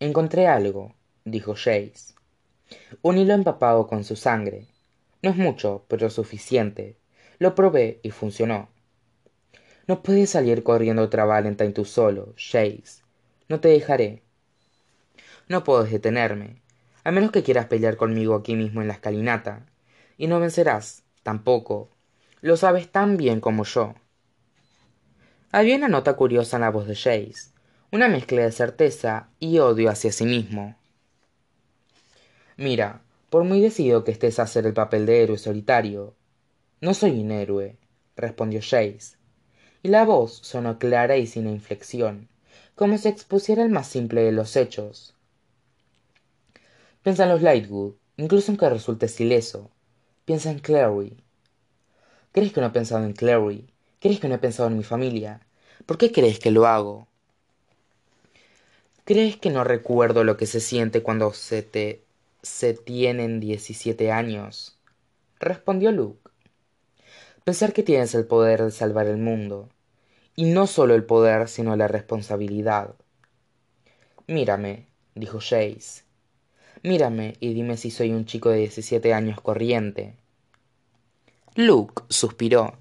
Encontré 0.00 0.46
algo 0.46 0.94
dijo 1.24 1.54
Chase. 1.54 2.14
un 3.00 3.16
hilo 3.16 3.32
empapado 3.32 3.86
con 3.86 4.04
su 4.04 4.16
sangre. 4.16 4.66
No 5.22 5.30
es 5.30 5.36
mucho 5.36 5.84
pero 5.88 6.10
suficiente. 6.10 6.98
Lo 7.38 7.54
probé 7.54 8.00
y 8.02 8.10
funcionó. 8.10 8.68
No 9.86 10.02
puedes 10.02 10.30
salir 10.30 10.62
corriendo 10.62 11.02
otra 11.02 11.24
valentine 11.24 11.72
tú 11.72 11.84
solo 11.84 12.34
Chase. 12.36 13.02
no 13.48 13.60
te 13.60 13.68
dejaré. 13.68 14.22
No 15.48 15.64
puedo 15.64 15.84
detenerme 15.84 16.62
a 17.04 17.10
menos 17.10 17.30
que 17.30 17.42
quieras 17.42 17.66
pelear 17.66 17.96
conmigo 17.96 18.34
aquí 18.34 18.56
mismo 18.56 18.80
en 18.80 18.88
la 18.88 18.94
escalinata. 18.94 19.66
Y 20.16 20.26
no 20.26 20.40
vencerás 20.40 21.04
tampoco 21.22 21.90
lo 22.44 22.58
sabes 22.58 22.92
tan 22.92 23.16
bien 23.16 23.40
como 23.40 23.64
yo. 23.64 23.94
Había 25.50 25.76
una 25.76 25.88
nota 25.88 26.12
curiosa 26.12 26.58
en 26.58 26.60
la 26.60 26.68
voz 26.68 26.86
de 26.86 26.94
Chase, 26.94 27.54
una 27.90 28.06
mezcla 28.06 28.42
de 28.42 28.52
certeza 28.52 29.30
y 29.40 29.60
odio 29.60 29.88
hacia 29.88 30.12
sí 30.12 30.26
mismo. 30.26 30.76
Mira 32.58 33.00
por 33.30 33.44
muy 33.44 33.62
decidido 33.62 34.04
que 34.04 34.12
estés 34.12 34.38
a 34.38 34.42
hacer 34.42 34.66
el 34.66 34.74
papel 34.74 35.06
de 35.06 35.22
héroe 35.22 35.38
solitario 35.38 36.16
no 36.82 36.92
soy 36.92 37.18
un 37.18 37.30
héroe 37.30 37.78
respondió 38.14 38.60
Chase, 38.60 39.16
y 39.82 39.88
la 39.88 40.04
voz 40.04 40.38
sonó 40.42 40.78
clara 40.78 41.16
y 41.16 41.26
sin 41.26 41.48
inflexión 41.48 42.28
como 42.74 42.98
si 42.98 43.08
expusiera 43.08 43.62
el 43.62 43.70
más 43.70 43.86
simple 43.86 44.20
de 44.20 44.32
los 44.32 44.54
hechos. 44.56 45.14
Piensa 47.02 47.22
en 47.22 47.30
los 47.30 47.40
lightwood 47.40 47.94
incluso 48.18 48.52
aunque 48.52 48.68
resultes 48.68 49.18
ileso 49.18 49.70
piensa 50.26 50.50
en 50.50 50.58
clary 50.58 51.23
crees 52.34 52.52
que 52.52 52.60
no 52.60 52.66
he 52.66 52.70
pensado 52.70 53.02
en 53.06 53.14
clary 53.14 53.66
crees 54.00 54.20
que 54.20 54.28
no 54.28 54.34
he 54.34 54.38
pensado 54.38 54.68
en 54.68 54.76
mi 54.76 54.84
familia 54.84 55.40
por 55.86 55.96
qué 55.96 56.12
crees 56.12 56.38
que 56.38 56.50
lo 56.50 56.66
hago 56.66 57.08
crees 59.06 59.38
que 59.38 59.48
no 59.48 59.64
recuerdo 59.64 60.22
lo 60.22 60.36
que 60.36 60.46
se 60.46 60.60
siente 60.60 61.02
cuando 61.02 61.32
se 61.32 61.62
te 61.62 62.04
se 62.42 62.74
tienen 62.74 63.40
diecisiete 63.40 64.12
años 64.12 64.78
respondió 65.40 65.92
luke. 65.92 66.30
Pensar 67.44 67.72
que 67.72 67.82
tienes 67.82 68.14
el 68.14 68.26
poder 68.26 68.62
de 68.62 68.70
salvar 68.70 69.06
el 69.06 69.18
mundo. 69.18 69.68
Y 70.36 70.46
no 70.46 70.66
sólo 70.66 70.94
el 70.94 71.04
poder 71.04 71.48
sino 71.48 71.76
la 71.76 71.86
responsabilidad. 71.86 72.94
Mírame 74.26 74.86
dijo 75.14 75.38
Chase 75.38 76.02
mírame 76.82 77.36
y 77.40 77.54
dime 77.54 77.76
si 77.76 77.90
soy 77.90 78.12
un 78.12 78.26
chico 78.26 78.50
de 78.50 78.58
diecisiete 78.58 79.14
años 79.14 79.40
corriente 79.40 80.16
luke 81.56 82.02
suspiró. 82.08 82.74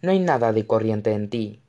No 0.00 0.10
hay 0.10 0.20
nada 0.20 0.54
de 0.54 0.66
corriente 0.66 1.12
en 1.12 1.28
ti. 1.28 1.60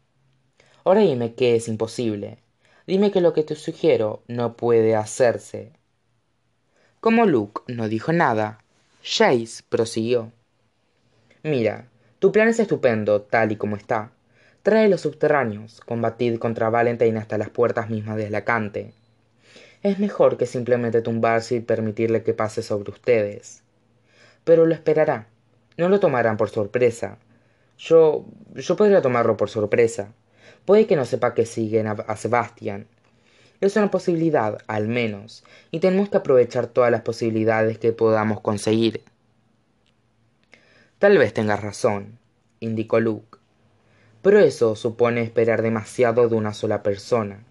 Ahora 0.85 1.01
dime 1.01 1.33
que 1.33 1.57
es 1.57 1.67
imposible. 1.67 2.39
Dime 2.87 3.11
que 3.11 3.19
lo 3.19 3.33
que 3.33 3.43
te 3.43 3.55
sugiero 3.55 4.23
no 4.29 4.55
puede 4.55 4.95
hacerse. 4.95 5.73
Como 7.01 7.25
luke 7.25 7.63
no 7.67 7.89
dijo 7.89 8.13
nada 8.13 8.63
Chase 9.01 9.63
prosiguió. 9.67 10.31
Mira 11.43 11.89
tu 12.19 12.31
plan 12.31 12.47
es 12.47 12.61
estupendo 12.61 13.21
tal 13.21 13.51
y 13.51 13.57
como 13.57 13.75
está. 13.75 14.11
Trae 14.61 14.87
los 14.87 15.01
subterráneos 15.01 15.81
combatid 15.81 16.39
contra 16.39 16.69
valentine 16.69 17.19
hasta 17.19 17.37
las 17.37 17.49
puertas 17.49 17.89
mismas 17.89 18.15
de 18.15 18.29
Lacante. 18.29 18.93
es 19.81 19.99
mejor 19.99 20.37
que 20.37 20.45
simplemente 20.45 21.01
tumbarse 21.01 21.55
y 21.55 21.59
permitirle 21.59 22.23
que 22.23 22.33
pase 22.33 22.63
sobre 22.63 22.91
ustedes. 22.91 23.63
Pero 24.45 24.65
lo 24.65 24.73
esperará 24.73 25.27
no 25.77 25.89
lo 25.89 25.99
tomarán 25.99 26.37
por 26.37 26.49
sorpresa. 26.49 27.17
Yo 27.77 28.25
yo 28.55 28.75
podría 28.75 29.01
tomarlo 29.01 29.37
por 29.37 29.49
sorpresa. 29.49 30.13
Puede 30.65 30.87
que 30.87 30.95
no 30.95 31.05
sepa 31.05 31.33
que 31.33 31.45
siguen 31.45 31.87
a, 31.87 32.15
sebastián. 32.15 32.87
Es 33.61 33.75
una 33.75 33.91
posibilidad 33.91 34.59
al 34.67 34.87
menos 34.87 35.43
y 35.71 35.79
tenemos 35.79 36.09
que 36.09 36.17
aprovechar 36.17 36.67
todas 36.67 36.91
las 36.91 37.01
posibilidades 37.01 37.77
que 37.79 37.93
podamos 37.93 38.41
conseguir. 38.41 39.03
Tal 40.99 41.17
vez 41.17 41.33
tengas 41.33 41.61
razón 41.61 42.19
indicó 42.59 42.99
luke. 42.99 43.39
Pero 44.21 44.39
eso 44.39 44.75
supone 44.75 45.21
esperar 45.21 45.61
demasiado 45.61 46.29
de 46.29 46.35
una 46.35 46.53
sola 46.53 46.81
persona 46.81 47.43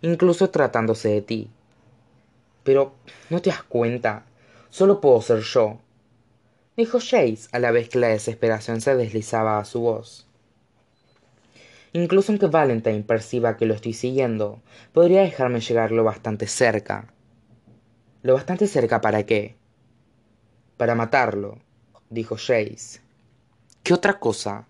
incluso 0.00 0.50
tratándose 0.50 1.08
de 1.08 1.22
ti. 1.22 1.50
Pero 2.62 2.94
no 3.30 3.40
te 3.40 3.50
das 3.50 3.62
cuenta 3.62 4.24
solo 4.70 5.00
puedo 5.00 5.20
ser 5.22 5.40
yo 5.40 5.78
dijo 6.76 6.98
Chase 6.98 7.48
a 7.52 7.58
la 7.58 7.70
vez 7.70 7.88
que 7.88 7.98
la 7.98 8.08
desesperación 8.08 8.80
se 8.80 8.94
deslizaba 8.96 9.58
a 9.58 9.64
su 9.64 9.80
voz 9.80 10.26
incluso 11.92 12.32
aunque 12.32 12.46
valentine 12.46 13.02
perciba 13.02 13.56
que 13.56 13.66
lo 13.66 13.74
estoy 13.74 13.92
siguiendo 13.92 14.60
podría 14.92 15.22
dejarme 15.22 15.60
llegar 15.60 15.92
lo 15.92 16.04
bastante 16.04 16.46
cerca 16.46 17.12
lo 18.22 18.34
bastante 18.34 18.66
cerca 18.66 19.00
para 19.00 19.24
qué 19.24 19.56
para 20.76 20.94
matarlo 20.94 21.58
dijo 22.10 22.36
Chase. 22.36 23.00
¿Qué 23.82 23.94
otra 23.94 24.18
cosa? 24.18 24.66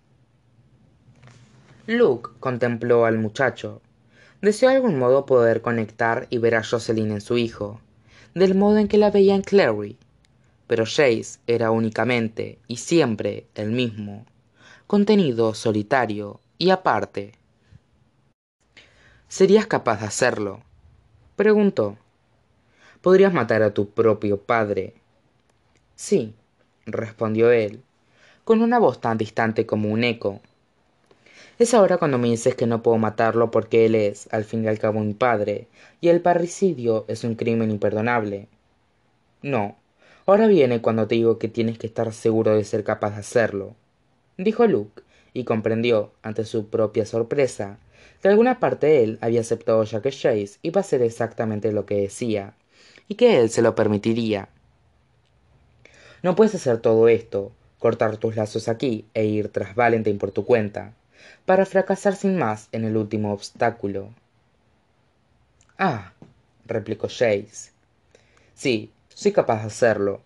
Luke 1.85 2.31
contempló 2.39 3.05
al 3.05 3.17
muchacho. 3.17 3.81
Deseó 4.41 4.69
de 4.69 4.75
algún 4.75 4.99
modo 4.99 5.25
poder 5.25 5.61
conectar 5.61 6.27
y 6.29 6.37
ver 6.37 6.55
a 6.55 6.63
Jocelyn 6.63 7.11
en 7.11 7.21
su 7.21 7.37
hijo, 7.37 7.81
del 8.35 8.55
modo 8.55 8.77
en 8.77 8.87
que 8.87 8.97
la 8.97 9.09
veía 9.09 9.35
en 9.35 9.41
Clary. 9.41 9.97
Pero 10.67 10.85
Chase 10.85 11.39
era 11.47 11.71
únicamente 11.71 12.59
y 12.67 12.77
siempre 12.77 13.47
el 13.55 13.71
mismo, 13.71 14.25
contenido 14.85 15.53
solitario 15.53 16.39
y 16.57 16.69
aparte. 16.69 17.33
¿Serías 19.27 19.65
capaz 19.67 20.01
de 20.01 20.07
hacerlo? 20.07 20.61
preguntó. 21.35 21.97
¿Podrías 23.01 23.33
matar 23.33 23.61
a 23.63 23.73
tu 23.73 23.89
propio 23.89 24.41
padre? 24.41 24.95
Sí, 25.95 26.35
respondió 26.85 27.51
él, 27.51 27.81
con 28.43 28.61
una 28.61 28.79
voz 28.79 28.99
tan 29.01 29.17
distante 29.17 29.65
como 29.65 29.89
un 29.89 30.03
eco. 30.03 30.41
Es 31.59 31.73
ahora 31.73 31.97
cuando 31.97 32.17
me 32.17 32.29
dices 32.29 32.55
que 32.55 32.67
no 32.67 32.83
puedo 32.83 32.97
matarlo 32.97 33.49
porque 33.51 33.85
él 33.85 33.95
es, 33.95 34.27
al 34.31 34.43
fin 34.43 34.63
y 34.63 34.67
al 34.67 34.79
cabo, 34.79 34.99
mi 34.99 35.13
padre, 35.13 35.67
y 36.01 36.09
el 36.09 36.21
parricidio 36.21 37.05
es 37.07 37.23
un 37.23 37.35
crimen 37.35 37.71
imperdonable. 37.71 38.47
No, 39.41 39.75
ahora 40.27 40.47
viene 40.47 40.81
cuando 40.81 41.07
te 41.07 41.15
digo 41.15 41.39
que 41.39 41.47
tienes 41.47 41.79
que 41.79 41.87
estar 41.87 42.13
seguro 42.13 42.55
de 42.55 42.63
ser 42.63 42.83
capaz 42.83 43.11
de 43.11 43.21
hacerlo, 43.21 43.75
dijo 44.37 44.67
Luke, 44.67 45.01
y 45.33 45.43
comprendió, 45.45 46.11
ante 46.21 46.45
su 46.45 46.67
propia 46.67 47.05
sorpresa, 47.05 47.79
que 48.21 48.27
alguna 48.27 48.59
parte 48.59 49.03
él 49.03 49.17
había 49.21 49.41
aceptado 49.41 49.83
ya 49.83 50.01
que 50.01 50.11
Chase 50.11 50.59
iba 50.61 50.79
a 50.79 50.83
hacer 50.83 51.01
exactamente 51.01 51.71
lo 51.71 51.85
que 51.85 52.01
decía, 52.01 52.55
y 53.07 53.15
que 53.15 53.39
él 53.39 53.49
se 53.49 53.61
lo 53.61 53.73
permitiría. 53.73 54.49
No 56.23 56.35
puedes 56.35 56.55
hacer 56.55 56.79
todo 56.79 57.07
esto, 57.07 57.51
cortar 57.79 58.17
tus 58.17 58.35
lazos 58.35 58.67
aquí 58.67 59.05
e 59.13 59.25
ir 59.25 59.49
tras 59.49 59.75
Valentine 59.75 60.19
por 60.19 60.31
tu 60.31 60.45
cuenta, 60.45 60.93
para 61.45 61.65
fracasar 61.65 62.15
sin 62.15 62.37
más 62.37 62.67
en 62.71 62.83
el 62.83 62.97
último 62.97 63.31
obstáculo. 63.31 64.09
Ah, 65.77 66.13
replicó 66.65 67.07
Chase. 67.07 67.71
Sí, 68.55 68.91
soy 69.17 69.31
capaz 69.31 69.61
de 69.61 69.67
hacerlo. 69.67 70.21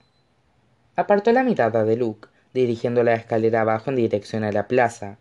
Apartó 0.97 1.31
la 1.31 1.43
mirada 1.43 1.85
de 1.85 1.95
Luke, 1.95 2.27
dirigiendo 2.53 3.03
la 3.03 3.13
escalera 3.13 3.61
abajo 3.61 3.89
en 3.89 3.95
dirección 3.95 4.43
a 4.43 4.51
la 4.51 4.67
plaza, 4.67 5.17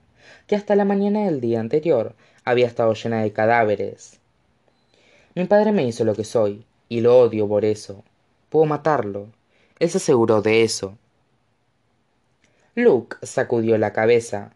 que 0.48 0.56
hasta 0.56 0.74
la 0.74 0.84
mañana 0.84 1.26
del 1.26 1.40
día 1.40 1.60
anterior 1.60 2.16
había 2.44 2.66
estado 2.66 2.92
llena 2.94 3.22
de 3.22 3.32
cadáveres. 3.32 4.18
Mi 5.36 5.44
padre 5.44 5.70
me 5.70 5.86
hizo 5.86 6.04
lo 6.04 6.16
que 6.16 6.24
soy, 6.24 6.66
y 6.88 7.00
lo 7.00 7.16
odio 7.16 7.46
por 7.46 7.64
eso. 7.64 8.02
Puedo 8.48 8.66
matarlo. 8.66 9.28
Él 9.78 9.88
se 9.88 9.98
aseguró 9.98 10.42
de 10.42 10.64
eso. 10.64 10.98
Luke 12.74 13.18
sacudió 13.22 13.78
la 13.78 13.92
cabeza. 13.92 14.52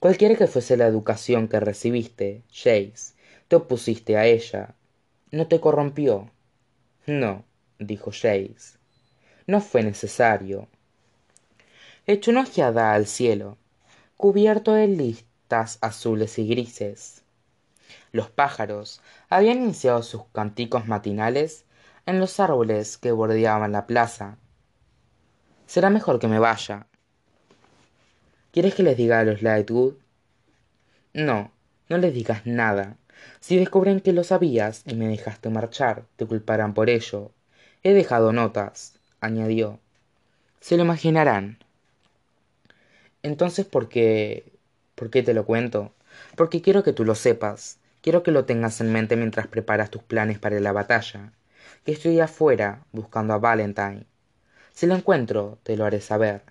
Cualquiera 0.00 0.36
que 0.36 0.46
fuese 0.46 0.78
la 0.78 0.86
educación 0.86 1.48
que 1.48 1.60
recibiste, 1.60 2.44
Chase, 2.50 3.12
te 3.46 3.56
opusiste 3.56 4.16
a 4.16 4.24
ella. 4.24 4.74
¿No 5.30 5.48
te 5.48 5.60
corrompió? 5.60 6.30
No, 7.06 7.44
dijo 7.78 8.10
Chase. 8.10 8.78
No 9.46 9.60
fue 9.60 9.82
necesario. 9.82 10.68
Echó 12.06 12.30
una 12.30 12.42
ojeada 12.42 12.94
al 12.94 13.06
cielo, 13.06 13.56
cubierto 14.16 14.72
de 14.72 14.88
listas 14.88 15.78
azules 15.80 16.38
y 16.38 16.46
grises. 16.46 17.22
Los 18.12 18.30
pájaros 18.30 19.00
habían 19.28 19.58
iniciado 19.58 20.02
sus 20.02 20.24
canticos 20.32 20.86
matinales 20.86 21.64
en 22.06 22.20
los 22.20 22.38
árboles 22.40 22.98
que 22.98 23.12
bordeaban 23.12 23.72
la 23.72 23.86
plaza 23.86 24.38
será 25.66 25.90
mejor 25.90 26.18
que 26.18 26.28
me 26.28 26.38
vaya 26.38 26.86
quieres 28.52 28.74
que 28.74 28.82
les 28.82 28.96
diga 28.96 29.20
a 29.20 29.24
los 29.24 29.42
lightwood 29.42 29.94
no 31.12 31.50
no 31.88 31.98
les 31.98 32.12
digas 32.12 32.46
nada 32.46 32.96
si 33.40 33.56
descubren 33.56 34.00
que 34.00 34.12
lo 34.12 34.24
sabías 34.24 34.82
y 34.86 34.94
me 34.94 35.08
dejaste 35.08 35.48
marchar 35.48 36.04
te 36.16 36.26
culparán 36.26 36.74
por 36.74 36.90
ello 36.90 37.32
he 37.84 37.92
dejado 37.92 38.32
notas 38.32 38.94
añadió 39.20 39.78
Se 40.60 40.76
lo 40.76 40.84
imaginarán. 40.84 41.58
Entonces, 43.22 43.66
¿por 43.66 43.88
qué? 43.90 44.52
¿Por 44.94 45.10
qué 45.10 45.22
te 45.22 45.34
lo 45.34 45.44
cuento? 45.44 45.92
Porque 46.34 46.62
quiero 46.62 46.82
que 46.82 46.94
tú 46.94 47.04
lo 47.04 47.14
sepas. 47.14 47.78
Quiero 48.00 48.22
que 48.22 48.30
lo 48.30 48.46
tengas 48.46 48.80
en 48.80 48.90
mente 48.90 49.16
mientras 49.16 49.46
preparas 49.48 49.90
tus 49.90 50.02
planes 50.02 50.38
para 50.38 50.60
la 50.60 50.72
batalla. 50.72 51.32
Que 51.84 51.92
estoy 51.92 52.20
afuera 52.20 52.84
buscando 52.92 53.34
a 53.34 53.38
Valentine. 53.38 54.06
Si 54.72 54.86
lo 54.86 54.94
encuentro, 54.94 55.58
te 55.62 55.76
lo 55.76 55.84
haré 55.84 56.00
saber. 56.00 56.42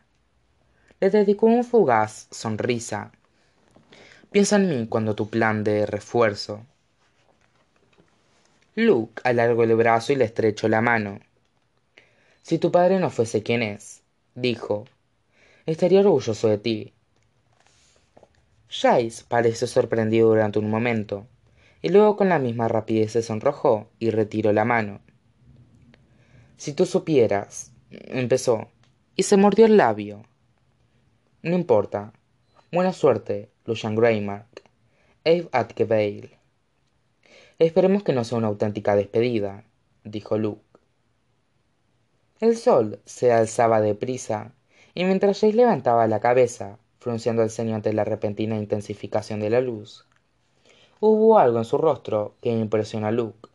Le 0.99 1.09
dedicó 1.09 1.47
un 1.47 1.63
fugaz 1.63 2.27
sonrisa. 2.29 3.11
Piensa 4.31 4.57
en 4.57 4.69
mí 4.69 4.87
cuando 4.87 5.15
tu 5.15 5.29
plan 5.29 5.63
de 5.63 5.87
refuerzo. 5.87 6.65
Luke 8.75 9.21
alargó 9.23 9.63
el 9.63 9.75
brazo 9.75 10.13
y 10.13 10.15
le 10.15 10.25
estrechó 10.25 10.67
la 10.67 10.81
mano. 10.81 11.19
Si 12.41 12.57
tu 12.57 12.71
padre 12.71 12.99
no 12.99 13.11
fuese 13.11 13.43
quien 13.43 13.61
es, 13.61 14.01
dijo, 14.33 14.85
estaría 15.67 15.99
orgulloso 15.99 16.47
de 16.47 16.57
ti. 16.57 16.93
Jace 18.67 19.25
pareció 19.27 19.67
sorprendido 19.67 20.29
durante 20.29 20.57
un 20.57 20.71
momento, 20.71 21.27
y 21.83 21.89
luego 21.89 22.15
con 22.15 22.29
la 22.29 22.39
misma 22.39 22.67
rapidez 22.67 23.11
se 23.11 23.21
sonrojó 23.21 23.91
y 23.99 24.09
retiró 24.09 24.51
la 24.53 24.65
mano. 24.65 25.01
Si 26.57 26.73
tú 26.73 26.87
supieras, 26.87 27.71
empezó, 27.91 28.69
y 29.15 29.23
se 29.23 29.37
mordió 29.37 29.67
el 29.67 29.77
labio. 29.77 30.25
No 31.43 31.55
importa. 31.55 32.13
Buena 32.71 32.91
suerte, 32.91 33.51
Lucian 33.65 33.95
Greymark. 33.95 34.63
Abe 35.25 35.47
Atkebail. 35.51 36.37
Esperemos 37.59 38.03
que 38.03 38.13
no 38.13 38.23
sea 38.23 38.39
una 38.39 38.47
auténtica 38.47 38.95
despedida, 38.95 39.63
dijo 40.03 40.37
Luke. 40.37 40.61
El 42.39 42.57
sol 42.57 42.99
se 43.05 43.31
alzaba 43.31 43.79
deprisa, 43.79 44.53
y 44.95 45.05
mientras 45.05 45.39
Jace 45.39 45.53
levantaba 45.53 46.07
la 46.07 46.19
cabeza, 46.19 46.77
frunciendo 46.99 47.43
el 47.43 47.49
ceño 47.49 47.75
ante 47.75 47.93
la 47.93 48.03
repentina 48.03 48.57
intensificación 48.57 49.39
de 49.39 49.49
la 49.49 49.61
luz, 49.61 50.05
hubo 50.99 51.37
algo 51.37 51.59
en 51.59 51.65
su 51.65 51.77
rostro 51.77 52.35
que 52.41 52.49
impresionó 52.49 53.07
a 53.07 53.11
Luke, 53.11 53.49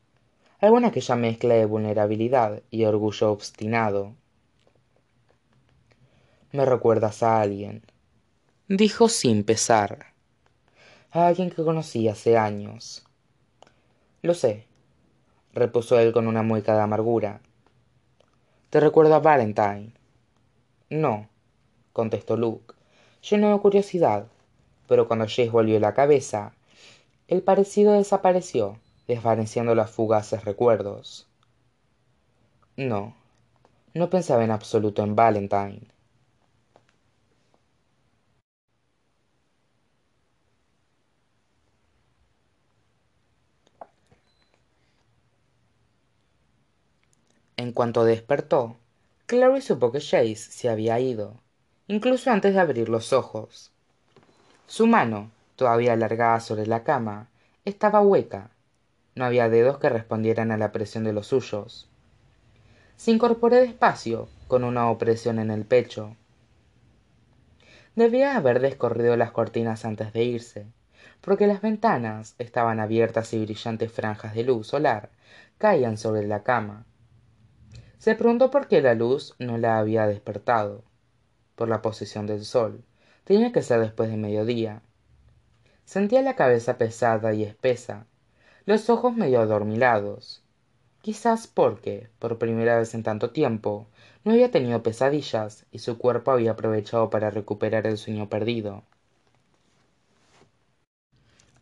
alguna 0.61 0.88
aquella 0.88 1.16
mezcla 1.16 1.54
de 1.54 1.64
vulnerabilidad 1.64 2.62
y 2.70 2.84
orgullo 2.84 3.32
obstinado. 3.32 4.14
Me 6.52 6.64
recuerdas 6.64 7.22
a 7.22 7.40
alguien, 7.40 7.82
dijo 8.68 9.08
sin 9.08 9.44
pesar. 9.44 10.14
A 11.11 11.26
alguien 11.26 11.50
que 11.50 11.64
conocí 11.64 12.08
hace 12.08 12.37
años. 12.37 13.08
Lo 14.22 14.35
sé, 14.35 14.66
repuso 15.52 15.98
él 15.98 16.12
con 16.12 16.26
una 16.26 16.42
mueca 16.42 16.74
de 16.74 16.83
amargura, 16.83 17.40
te 18.70 18.81
recuerdo 18.81 19.14
a 19.14 19.20
Valentine. 19.20 19.92
No, 20.90 21.28
contestó 21.92 22.37
Luke, 22.37 22.74
lleno 23.22 23.52
de 23.52 23.61
curiosidad, 23.61 24.26
pero 24.88 25.07
cuando 25.07 25.26
Jace 25.26 25.50
volvió 25.50 25.78
la 25.81 25.94
cabeza, 25.94 26.52
el 27.28 27.42
parecido 27.42 27.92
desapareció, 27.92 28.78
desvaneciendo 29.07 29.74
los 29.74 29.90
fugaces 29.90 30.44
recuerdos. 30.44 31.28
No, 32.76 33.14
no 33.94 34.11
pensaba 34.11 34.44
en 34.44 34.50
absoluto 34.50 35.02
en 35.02 35.14
Valentine. 35.14 35.83
En 47.59 47.73
cuanto 47.73 48.05
despertó, 48.05 48.77
Clary 49.27 49.61
supo 49.61 49.90
que 49.90 50.01
Jace 50.01 50.37
se 50.37 50.68
había 50.68 51.01
ido, 51.01 51.40
incluso 51.88 52.31
antes 52.31 52.55
de 52.55 52.61
abrir 52.61 52.88
los 52.88 53.12
ojos. 53.12 53.73
Su 54.68 54.87
mano, 54.87 55.33
todavía 55.57 55.94
alargada 55.94 56.38
sobre 56.38 56.68
la 56.68 56.85
cama, 56.85 57.27
estaba 57.64 58.01
hueca. 58.01 58.51
No 59.16 59.25
había 59.25 59.49
dedos 59.49 59.79
que 59.79 59.88
respondieran 59.88 60.53
a 60.53 60.57
la 60.57 60.71
presión 60.71 61.03
de 61.03 61.12
los 61.12 61.27
suyos. 61.27 61.88
Se 62.94 63.11
incorporó 63.11 63.57
despacio, 63.57 64.29
con 64.47 64.62
una 64.62 64.88
opresión 64.88 65.40
en 65.40 65.51
el 65.51 65.64
pecho. 65.64 66.14
Debía 67.97 68.37
haber 68.37 68.61
descorrido 68.61 69.16
las 69.16 69.33
cortinas 69.33 69.85
antes 69.85 70.12
de 70.12 70.23
irse, 70.23 70.66
porque 71.21 71.49
las 71.49 71.61
ventanas 71.61 72.37
estaban 72.38 72.79
abiertas 72.79 73.35
y 73.35 73.44
brillantes 73.44 73.90
franjas 73.90 74.37
de 74.37 74.44
luz 74.44 74.68
solar 74.68 75.11
caían 75.59 75.99
sobre 75.99 76.25
la 76.25 76.44
cama 76.44 76.85
se 77.98 78.14
preguntó 78.14 78.50
por 78.50 78.68
qué 78.68 78.80
la 78.80 78.94
luz 78.94 79.34
no 79.40 79.58
la 79.58 79.78
había 79.78 80.06
despertado. 80.06 80.84
Por 81.56 81.68
la 81.68 81.82
posición 81.82 82.26
del 82.26 82.44
sol. 82.44 82.84
Tenía 83.24 83.50
que 83.50 83.62
ser 83.62 83.80
después 83.80 84.08
de 84.08 84.16
mediodía. 84.16 84.82
Sentía 85.84 86.22
la 86.22 86.37
cabeza 86.37 86.78
pesada 86.78 87.34
y 87.34 87.42
espesa, 87.42 88.06
los 88.66 88.88
ojos 88.88 89.16
medio 89.16 89.40
adormilados. 89.40 90.44
Quizás 91.02 91.48
porque, 91.48 92.08
por 92.18 92.38
primera 92.38 92.78
vez 92.78 92.94
en 92.94 93.02
tanto 93.02 93.30
tiempo, 93.30 93.88
no 94.24 94.32
había 94.32 94.50
tenido 94.50 94.82
pesadillas 94.82 95.66
y 95.72 95.80
su 95.80 95.98
cuerpo 95.98 96.30
había 96.30 96.52
aprovechado 96.52 97.11
para 97.11 97.30
recuperar 97.30 97.87
el 97.87 97.98
sueño 97.98 98.28
perdido. 98.28 98.84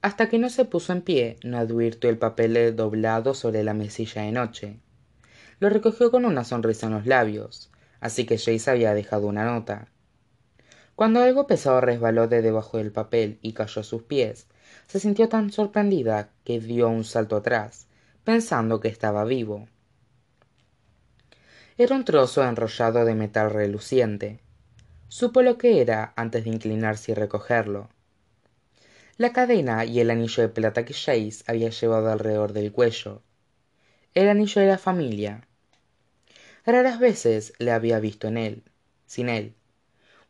Hasta 0.02 0.28
que 0.28 0.38
no 0.38 0.50
se 0.50 0.64
puso 0.66 0.92
en 0.92 1.00
pie, 1.00 1.38
no 1.42 1.56
advirtió 1.56 2.10
el 2.10 2.18
papel 2.18 2.76
doblado 2.76 3.32
sobre 3.32 3.64
la 3.64 3.74
mesilla 3.74 4.22
de 4.22 4.32
noche 4.32 4.80
lo 5.58 5.68
recogió 5.68 6.10
con 6.10 6.24
una 6.24 6.44
sonrisa 6.44 6.86
en 6.86 6.92
los 6.92 7.06
labios, 7.06 7.70
así 8.00 8.26
que 8.26 8.38
Jace 8.38 8.70
había 8.70 8.94
dejado 8.94 9.26
una 9.26 9.44
nota. 9.44 9.88
Cuando 10.94 11.22
algo 11.22 11.46
pesado 11.46 11.80
resbaló 11.80 12.28
de 12.28 12.42
debajo 12.42 12.78
del 12.78 12.92
papel 12.92 13.38
y 13.42 13.52
cayó 13.52 13.80
a 13.80 13.84
sus 13.84 14.02
pies, 14.02 14.46
se 14.86 15.00
sintió 15.00 15.28
tan 15.28 15.52
sorprendida 15.52 16.30
que 16.44 16.60
dio 16.60 16.88
un 16.88 17.04
salto 17.04 17.36
atrás, 17.36 17.86
pensando 18.24 18.80
que 18.80 18.88
estaba 18.88 19.24
vivo. 19.24 19.68
Era 21.78 21.94
un 21.94 22.04
trozo 22.04 22.42
enrollado 22.42 23.04
de 23.04 23.14
metal 23.14 23.50
reluciente. 23.50 24.40
Supo 25.08 25.42
lo 25.42 25.58
que 25.58 25.82
era 25.82 26.14
antes 26.16 26.44
de 26.44 26.50
inclinarse 26.50 27.12
y 27.12 27.14
recogerlo. 27.14 27.90
La 29.18 29.32
cadena 29.32 29.84
y 29.84 30.00
el 30.00 30.10
anillo 30.10 30.42
de 30.42 30.48
plata 30.48 30.84
que 30.84 30.94
Jace 30.94 31.44
había 31.46 31.70
llevado 31.70 32.10
alrededor 32.10 32.52
del 32.54 32.72
cuello. 32.72 33.22
El 34.16 34.30
anillo 34.30 34.62
de 34.62 34.68
la 34.68 34.78
familia. 34.78 35.46
Raras 36.64 36.98
veces 36.98 37.52
le 37.58 37.70
había 37.70 38.00
visto 38.00 38.28
en 38.28 38.38
él, 38.38 38.62
sin 39.04 39.28
él. 39.28 39.52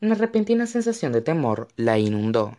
Una 0.00 0.16
repentina 0.16 0.66
sensación 0.66 1.12
de 1.12 1.20
temor 1.20 1.68
la 1.76 1.96
inundó. 1.96 2.56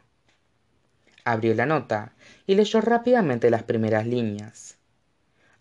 Abrió 1.25 1.53
la 1.53 1.65
nota 1.65 2.13
y 2.45 2.55
leyó 2.55 2.79
rápidamente 2.79 3.49
las 3.49 3.63
primeras 3.63 4.07
líneas. 4.07 4.77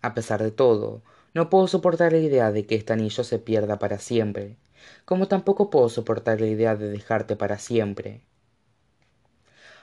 A 0.03 0.15
pesar 0.15 0.41
de 0.41 0.53
todo, 0.53 1.03
no 1.35 1.51
puedo 1.51 1.67
soportar 1.67 2.13
la 2.13 2.19
idea 2.19 2.53
de 2.53 2.65
que 2.65 2.77
este 2.77 2.93
anillo 2.93 3.25
se 3.25 3.41
pierda 3.41 3.81
para 3.81 3.99
siempre, 3.99 4.59
como 5.05 5.27
tampoco 5.27 5.69
puedo 5.69 5.89
soportar 5.89 6.41
la 6.41 6.47
idea 6.47 6.77
de 6.77 6.89
dejarte 6.91 7.35
para 7.35 7.59
siempre. 7.59 8.21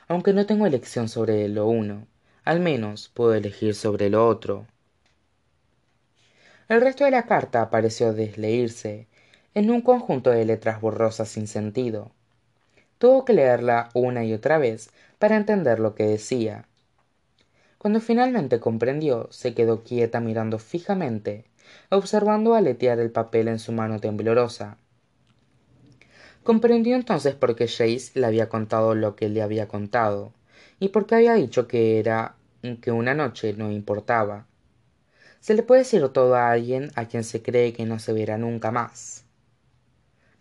Aunque 0.07 0.31
no 0.31 0.45
tengo 0.45 0.65
elección 0.65 1.09
sobre 1.09 1.49
lo 1.49 1.67
uno, 1.67 2.07
al 2.45 2.61
menos 2.61 3.09
puedo 3.09 3.33
elegir 3.33 3.75
sobre 3.75 4.09
lo 4.09 4.25
otro. 4.29 4.65
El 6.69 6.79
resto 6.79 7.03
de 7.03 7.11
la 7.11 7.25
carta 7.25 7.69
pareció 7.69 8.13
desleírse 8.13 9.07
en 9.53 9.69
un 9.69 9.81
conjunto 9.81 10.29
de 10.29 10.45
letras 10.45 10.79
borrosas 10.79 11.27
sin 11.27 11.47
sentido. 11.47 12.11
Tuvo 12.99 13.25
que 13.25 13.33
leerla 13.33 13.89
una 13.93 14.23
y 14.23 14.33
otra 14.33 14.57
vez 14.57 14.89
para 15.19 15.35
entender 15.35 15.79
lo 15.79 15.93
que 15.93 16.05
decía. 16.05 16.65
Cuando 17.77 17.99
finalmente 17.99 18.61
comprendió, 18.61 19.27
se 19.29 19.53
quedó 19.53 19.83
quieta 19.83 20.21
mirando 20.21 20.57
fijamente, 20.57 21.43
observando 21.89 22.55
aletear 22.55 22.99
el 22.99 23.11
papel 23.11 23.49
en 23.49 23.59
su 23.59 23.73
mano 23.73 23.99
temblorosa. 23.99 24.77
Comprendió 26.43 26.95
entonces 26.95 27.35
por 27.35 27.57
qué 27.57 27.67
Jace 27.67 28.17
le 28.17 28.25
había 28.25 28.47
contado 28.47 28.95
lo 28.95 29.17
que 29.17 29.27
le 29.27 29.41
había 29.41 29.67
contado, 29.67 30.31
y 30.79 30.89
por 30.89 31.07
qué 31.07 31.15
había 31.15 31.33
dicho 31.33 31.67
que 31.67 31.99
era 31.99 32.35
que 32.81 32.91
una 32.93 33.13
noche 33.13 33.53
no 33.53 33.69
importaba 33.69 34.45
se 35.43 35.55
le 35.55 35.61
puede 35.61 35.81
decir 35.81 36.07
todo 36.07 36.35
a 36.35 36.51
alguien 36.51 36.89
a 36.95 37.03
quien 37.03 37.25
se 37.25 37.41
cree 37.41 37.73
que 37.73 37.85
no 37.85 37.99
se 37.99 38.13
verá 38.13 38.37
nunca 38.37 38.71
más. 38.71 39.25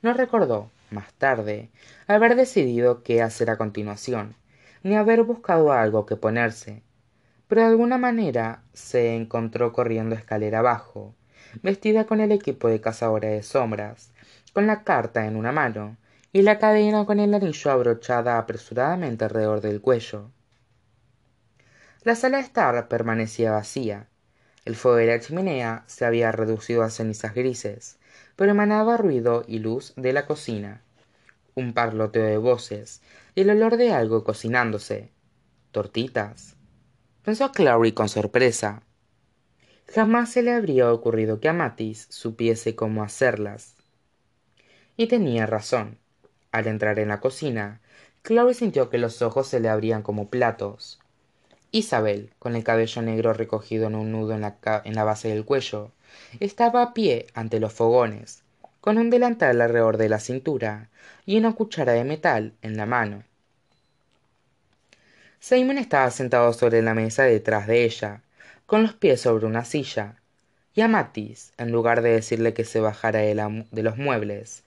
No 0.01 0.15
recordó, 0.15 0.71
más 0.93 1.13
tarde, 1.15 1.71
haber 2.07 2.37
decidido 2.37 3.03
qué 3.03 3.21
hacer 3.21 3.51
a 3.51 3.57
continuación, 3.57 4.37
ni 4.85 4.95
haber 4.95 5.25
buscado 5.25 5.73
algo 5.73 6.07
que 6.07 6.15
ponerse, 6.15 6.85
pero 7.49 7.63
de 7.63 7.67
alguna 7.67 7.99
manera 7.99 8.63
se 8.75 9.17
encontró 9.17 9.73
corriendo 9.73 10.15
escalera 10.15 10.61
abajo, 10.61 11.17
vestida 11.65 12.07
con 12.07 12.21
el 12.21 12.31
equipo 12.31 12.69
de 12.69 12.81
cazadora 12.81 13.29
de 13.29 13.43
sombras, 13.43 14.13
con 14.53 14.69
la 14.69 14.85
carta 14.85 15.27
en 15.27 15.35
una 15.35 15.51
mano 15.51 15.97
y 16.33 16.43
la 16.43 16.61
cadena 16.61 17.07
con 17.07 17.19
el 17.19 17.35
anillo 17.35 17.73
abrochada 17.73 18.39
apresuradamente 18.39 19.25
alrededor 19.25 19.63
del 19.63 19.81
cuello. 19.81 20.31
La 22.05 22.15
sala 22.15 22.37
de 22.37 22.45
estar 22.45 22.87
permanecía 22.87 23.51
vacía, 23.51 24.07
el 24.65 24.77
fuego 24.77 24.97
de 24.99 25.07
la 25.07 25.21
chimenea 25.21 25.85
se 25.87 26.05
había 26.05 26.33
reducido 26.33 26.83
a 26.83 26.91
cenizas 26.91 27.35
grises, 27.35 27.99
pero 28.37 28.53
emanaba 28.53 28.97
ruido 28.97 29.45
y 29.47 29.59
luz 29.59 29.93
de 29.97 30.13
la 30.13 30.27
cocina 30.27 30.83
un 31.55 31.73
parloteo 31.73 32.25
de 32.25 32.39
voces 32.39 33.03
y 33.35 33.43
el 33.43 33.51
olor 33.51 33.77
de 33.77 33.93
algo 33.93 34.25
cocinándose 34.25 35.11
tortitas. 35.71 36.57
Pensó 37.25 37.53
clary 37.53 37.93
con 37.93 38.09
sorpresa. 38.09 38.83
Jamás 39.89 40.33
se 40.33 40.43
le 40.43 40.53
habría 40.53 40.93
ocurrido 40.93 41.41
que 41.41 41.49
Amatis 41.49 42.07
supiese 42.11 42.75
cómo 42.75 43.03
hacerlas. 43.03 43.77
Y 44.97 45.07
tenía 45.07 45.47
razón. 45.47 45.99
Al 46.51 46.67
entrar 46.67 46.99
en 46.99 47.09
la 47.09 47.21
cocina 47.21 47.81
clary 48.23 48.55
sintió 48.55 48.91
que 48.91 48.99
los 48.99 49.23
ojos 49.23 49.47
se 49.49 49.61
le 49.61 49.69
abrían 49.69 50.03
como 50.03 50.29
platos 50.29 51.02
isabel 51.73 52.31
con 52.39 52.55
el 52.55 52.63
cabello 52.63 53.03
negro 53.03 53.33
recogido 53.33 53.87
en 53.87 53.95
un 53.95 54.13
nudo 54.13 54.35
en 54.35 54.43
la, 54.43 55.05
base 55.05 55.29
del 55.29 55.45
cuello 55.47 55.91
estaba 56.39 56.83
a 56.83 56.95
pie 56.95 57.27
ante 57.35 57.61
los 57.61 57.73
fogones 57.73 58.43
con 58.83 58.99
un 58.99 59.09
delantal 59.11 59.61
alrededor 59.61 59.97
de 59.97 60.11
la 60.11 60.21
cintura 60.21 60.91
y 61.25 61.39
una 61.39 61.55
cuchara 61.55 61.93
de 61.93 62.05
metal 62.05 62.53
en 62.63 62.77
la 62.77 62.85
mano. 62.85 63.25
Simon 65.41 65.79
estaba 65.79 66.11
sentado 66.11 66.53
sobre 66.53 66.83
la 66.83 66.95
mesa 66.95 67.25
detrás 67.25 67.67
de 67.67 67.85
ella 67.85 68.23
con 68.67 68.83
los 68.83 68.93
pies 68.93 69.23
sobre 69.23 69.47
una 69.47 69.65
silla 69.65 70.17
y 70.75 70.83
Amatis, 70.83 71.53
en 71.59 71.73
lugar 71.73 72.03
de 72.03 72.11
decirle 72.11 72.55
que 72.55 72.65
se 72.65 72.81
bajara 72.81 73.21
de 73.21 73.83
los 73.83 73.97
muebles 73.97 74.63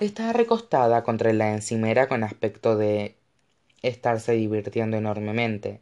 estaba 0.00 0.32
recostada 0.32 1.02
contra 1.02 1.32
la 1.32 1.52
encimera 1.52 2.08
con 2.08 2.24
aspecto 2.24 2.76
de 2.76 3.16
estarse 3.82 4.32
divirtiendo 4.32 4.96
enormemente 4.96 5.80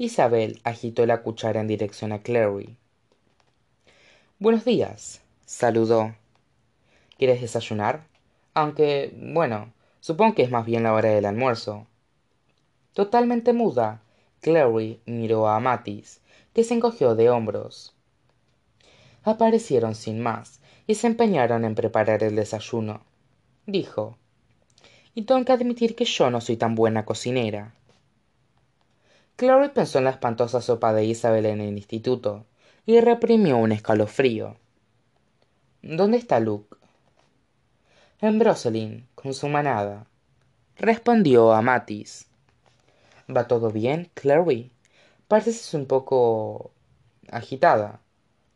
isabel 0.00 0.62
agitó 0.64 1.04
la 1.04 1.20
cuchara 1.20 1.60
en 1.60 1.68
dirección 1.68 2.12
a 2.12 2.22
clary. 2.22 2.74
Buenos 4.38 4.64
días 4.64 5.20
saludó. 5.44 6.14
Quieres 7.18 7.42
desayunar 7.42 8.06
aunque 8.54 9.14
bueno 9.14 9.74
supongo 10.00 10.34
que 10.34 10.42
es 10.42 10.50
más 10.50 10.64
bien 10.64 10.84
la 10.84 10.94
hora 10.94 11.10
del 11.10 11.26
almuerzo 11.26 11.86
totalmente 12.94 13.52
muda 13.52 14.00
clary 14.40 15.00
miró 15.04 15.46
a 15.48 15.60
matis 15.60 16.22
que 16.54 16.64
se 16.64 16.72
encogió 16.72 17.14
de 17.14 17.28
hombros. 17.28 17.94
Aparecieron 19.22 19.94
sin 19.94 20.22
más 20.22 20.62
y 20.86 20.94
se 20.94 21.08
empeñaron 21.08 21.66
en 21.66 21.74
preparar 21.74 22.22
el 22.22 22.36
desayuno 22.36 23.02
dijo. 23.66 24.16
Y 25.14 25.22
tengo 25.22 25.44
que 25.44 25.52
admitir 25.52 25.94
que 25.94 26.06
yo 26.06 26.30
no 26.30 26.40
soy 26.40 26.56
tan 26.56 26.74
buena 26.74 27.04
cocinera 27.04 27.74
clary 29.40 29.70
pensó 29.70 29.96
en 29.96 30.04
la 30.04 30.10
espantosa 30.10 30.60
sopa 30.60 30.92
de 30.92 31.06
isabel 31.06 31.46
en 31.46 31.62
el 31.62 31.74
instituto 31.74 32.44
y 32.84 33.00
reprimió 33.00 33.56
un 33.56 33.72
escalofrío. 33.72 34.58
Dónde 35.80 36.18
está 36.18 36.40
luke 36.40 36.76
en 38.20 38.38
Broselin, 38.38 39.08
con 39.14 39.32
su 39.32 39.48
manada 39.48 40.04
respondió 40.76 41.54
a 41.54 41.62
matis 41.62 42.26
va 43.34 43.48
todo 43.48 43.70
bien 43.70 44.10
clary 44.12 44.72
pareces 45.26 45.72
un 45.72 45.86
poco 45.86 46.72
agitada 47.32 48.00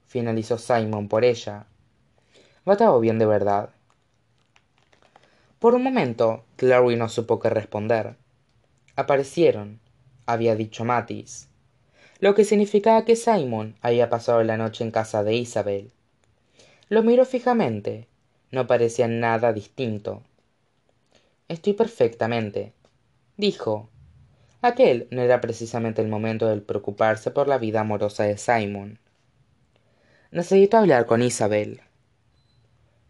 finalizó 0.07 0.59
simon 0.59 1.09
por 1.09 1.25
ella. 1.25 1.65
Va 2.69 2.77
todo 2.77 3.01
bien 3.01 3.19
de 3.19 3.25
verdad 3.25 3.71
por 5.59 5.75
un 5.75 5.83
momento 5.83 6.45
clary 6.57 6.97
no 6.97 7.09
supo 7.09 7.41
qué 7.41 7.49
responder. 7.49 8.17
Aparecieron 8.97 9.81
había 10.27 10.57
dicho 10.57 10.85
matis 10.85 11.49
lo 12.21 12.35
que 12.35 12.45
significaba 12.45 13.05
que 13.05 13.17
simon 13.17 13.77
había 13.83 14.09
pasado 14.09 14.43
la 14.45 14.57
noche 14.57 14.83
en 14.83 14.91
casa 14.91 15.23
de 15.25 15.35
isabel. 15.35 15.93
Lo 16.89 17.03
miró 17.03 17.25
fijamente 17.27 18.07
no 18.51 18.67
parecía 18.67 19.09
nada 19.09 19.53
distinto. 19.53 20.23
Estoy 21.49 21.75
perfectamente 21.75 22.73
dijo. 23.37 23.91
Aquel 24.63 25.09
no 25.11 25.21
era 25.21 25.43
precisamente 25.43 26.01
el 26.01 26.09
momento 26.09 26.47
de 26.49 26.59
preocuparse 26.63 27.31
por 27.31 27.49
la 27.49 27.59
vida 27.59 27.81
amorosa 27.81 28.25
de 28.25 28.39
simon. 28.39 28.99
Necesito 30.31 30.79
hablar 30.79 31.05
con 31.05 31.21
isabel 31.21 31.83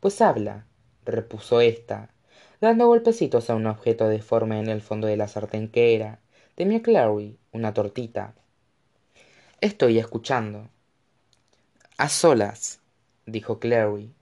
pues 0.05 0.21
habla 0.21 0.67
repuso 1.07 1.63
ésta 1.63 2.11
dando 2.61 2.89
golpecitos 2.89 3.49
a 3.49 3.55
un 3.55 3.67
objeto 3.67 4.07
deforme 4.07 4.61
en 4.61 4.69
el 4.69 4.83
fondo 4.83 5.07
de 5.07 5.17
la 5.17 5.29
sartén 5.29 5.69
que 5.69 5.95
era 5.95 6.19
temía 6.55 6.83
clary 6.83 7.39
una 7.53 7.75
tortita. 7.75 8.35
Estoy 9.61 9.99
escuchando. 9.99 10.69
A 11.97 12.09
solas 12.09 12.81
dijo 13.27 13.59
clary. 13.59 14.13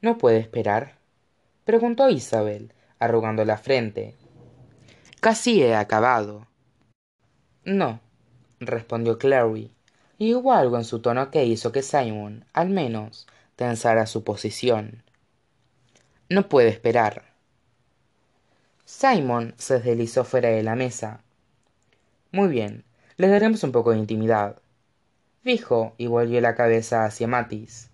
No 0.00 0.18
puede 0.18 0.38
esperar 0.38 0.98
preguntó 1.64 2.10
isabel 2.10 2.72
arrugando 2.98 3.44
la 3.44 3.56
frente. 3.56 4.14
Casi 5.20 5.62
he 5.62 5.74
acabado. 5.74 6.46
No 7.64 8.00
respondió 8.60 9.18
clary 9.18 9.70
y 10.18 10.34
hubo 10.34 10.52
algo 10.52 10.76
en 10.76 10.84
su 10.84 11.00
tono 11.00 11.30
que 11.30 11.44
hizo 11.44 11.72
que 11.72 11.82
simon 11.82 12.44
al 12.52 12.68
menos 12.70 13.26
tensara 13.56 14.06
su 14.06 14.24
posición. 14.24 15.02
No 16.28 16.48
puede 16.48 16.68
esperar 16.68 17.33
simon 18.84 19.54
se 19.56 19.80
deslizó 19.80 20.24
fuera 20.24 20.50
de 20.50 20.62
la 20.62 20.74
mesa. 20.74 21.20
Muy 22.32 22.48
bien 22.48 22.84
le 23.16 23.28
daremos 23.28 23.62
un 23.62 23.72
poco 23.72 23.92
de 23.92 23.98
intimidad. 23.98 24.60
Dijo 25.42 25.94
y 25.98 26.06
volvió 26.06 26.40
la 26.40 26.54
cabeza 26.54 27.04
hacia 27.04 27.26
matis 27.28 27.90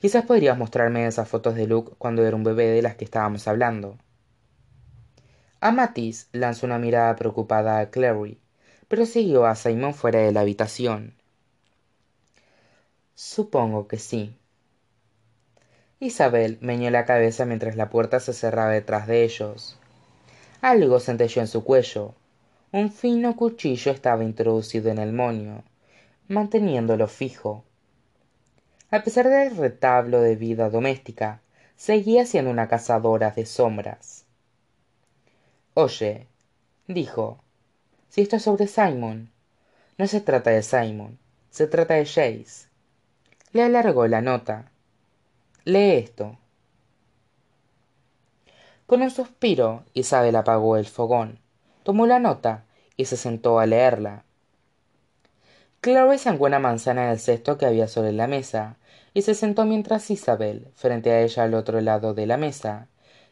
quizás 0.00 0.24
podrías 0.24 0.56
mostrarme 0.56 1.06
esas 1.06 1.28
fotos 1.28 1.54
de 1.54 1.66
luke 1.66 1.92
cuando 1.98 2.24
era 2.24 2.34
un 2.34 2.42
bebé 2.42 2.66
de 2.68 2.82
las 2.82 2.96
que 2.96 3.04
estábamos 3.04 3.46
hablando. 3.46 3.98
A 5.60 5.70
matis 5.72 6.28
lanzó 6.32 6.66
una 6.66 6.78
mirada 6.78 7.14
preocupada 7.16 7.78
a 7.78 7.90
clary 7.90 8.40
pero 8.88 9.06
siguió 9.06 9.46
a 9.46 9.54
simon 9.54 9.94
fuera 9.94 10.20
de 10.20 10.32
la 10.32 10.40
habitación. 10.40 11.14
Supongo 13.14 13.86
que 13.86 13.98
sí. 13.98 14.36
Isabel 16.00 16.58
meñó 16.60 16.90
la 16.90 17.04
cabeza 17.04 17.44
mientras 17.44 17.76
la 17.76 17.90
puerta 17.90 18.20
se 18.20 18.32
cerraba 18.32 18.70
detrás 18.70 19.06
de 19.06 19.22
ellos 19.22 19.79
algo 20.60 21.00
centelleó 21.00 21.42
en 21.42 21.48
su 21.48 21.64
cuello. 21.64 22.14
Un 22.72 22.92
fino 22.92 23.36
cuchillo 23.36 23.92
estaba 23.92 24.24
introducido 24.24 24.90
en 24.90 24.98
el 24.98 25.12
moño 25.12 25.64
manteniéndolo 26.30 27.08
fijo. 27.08 27.64
A 28.92 29.02
pesar 29.02 29.28
del 29.28 29.56
retablo 29.56 30.20
de 30.20 30.36
vida 30.36 30.70
doméstica 30.70 31.40
seguía 31.76 32.24
siendo 32.24 32.52
una 32.52 32.68
cazadora 32.68 33.32
de 33.32 33.46
sombras. 33.46 34.24
Oye 35.74 36.28
dijo 36.86 37.40
si 38.08 38.20
esto 38.20 38.36
es 38.36 38.44
sobre 38.44 38.68
simon. 38.68 39.30
No 39.98 40.06
se 40.06 40.20
trata 40.20 40.50
de 40.50 40.62
simon 40.62 41.18
se 41.50 41.66
trata 41.66 41.94
de 41.94 42.06
Jace. 42.06 42.68
le 43.52 43.64
alargó 43.64 44.06
la 44.06 44.20
nota. 44.20 44.70
Lee 45.64 45.96
esto 45.96 46.38
con 48.90 49.02
un 49.02 49.12
suspiro 49.12 49.84
isabel 49.94 50.34
apagó 50.34 50.76
el 50.76 50.84
fogón 50.84 51.38
tomó 51.84 52.08
la 52.08 52.18
nota 52.18 52.64
y 52.96 53.04
se 53.04 53.16
sentó 53.16 53.60
a 53.60 53.66
leerla. 53.66 54.24
Clary 55.80 56.18
sacó 56.18 56.46
una 56.46 56.58
manzana 56.58 57.08
del 57.08 57.20
cesto 57.20 57.56
que 57.56 57.66
había 57.66 57.86
sobre 57.86 58.10
la 58.10 58.26
mesa 58.26 58.78
y 59.14 59.22
se 59.22 59.36
sentó 59.36 59.64
mientras 59.64 60.10
isabel 60.10 60.72
frente 60.74 61.12
a 61.12 61.20
ella 61.20 61.44
al 61.44 61.54
otro 61.54 61.80
lado 61.80 62.14
de 62.14 62.26
la 62.26 62.36
mesa 62.36 62.88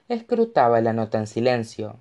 escrutaba 0.09 0.81
la 0.81 0.92
nota 0.92 1.18
en 1.18 1.27
silencio. 1.27 1.97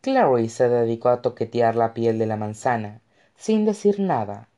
Clary 0.00 0.48
se 0.48 0.68
dedicó 0.68 1.10
a 1.10 1.22
toquetear 1.22 1.76
la 1.76 1.94
piel 1.94 2.18
de 2.18 2.26
la 2.26 2.36
manzana 2.36 3.02
sin 3.36 3.64
decir 3.64 4.00
nada. 4.00 4.48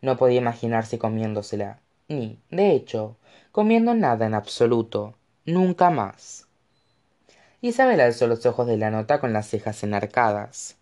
No 0.00 0.16
podía 0.16 0.38
imaginarse 0.38 0.98
comiéndosela 0.98 1.80
ni 2.08 2.40
de 2.48 2.70
hecho 2.70 3.18
comiendo 3.52 3.92
nada 3.92 4.24
en 4.24 4.32
absoluto 4.32 5.16
nunca 5.46 5.90
más. 5.90 6.46
Isabel 7.60 8.00
alzó 8.00 8.26
los 8.26 8.44
ojos 8.46 8.66
de 8.66 8.76
la 8.76 8.90
nota 8.90 9.20
con 9.20 9.32
las 9.32 9.48
cejas 9.48 9.82
enarcadas. 9.82 10.76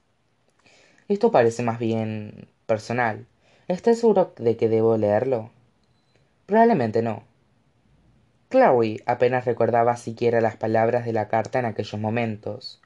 Esto 1.08 1.30
parece 1.30 1.62
más 1.62 1.78
bien 1.78 2.48
personal. 2.66 3.26
Estás 3.68 4.00
seguro 4.00 4.34
de 4.36 4.56
que 4.56 4.68
debo 4.68 4.96
leerlo 4.96 5.50
probablemente 6.46 7.02
no. 7.02 7.24
Clary 8.48 9.02
apenas 9.06 9.44
recordaba 9.44 9.96
siquiera 9.96 10.40
las 10.40 10.56
palabras 10.56 11.04
de 11.04 11.12
la 11.12 11.28
carta 11.28 11.58
en 11.58 11.64
aquellos 11.64 12.00
momentos. 12.00 12.80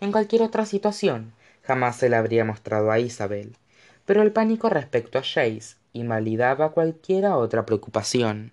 En 0.00 0.12
cualquier 0.12 0.42
otra 0.42 0.66
situación 0.66 1.32
jamás 1.62 1.96
se 1.96 2.08
la 2.08 2.18
habría 2.18 2.44
mostrado 2.44 2.90
a 2.90 2.98
isabel. 2.98 3.56
Pero 4.04 4.22
el 4.22 4.32
pánico 4.32 4.68
respecto 4.68 5.18
a 5.18 5.22
Jace 5.22 5.76
invalidaba 5.94 6.72
cualquiera 6.72 7.38
otra 7.38 7.64
preocupación. 7.64 8.52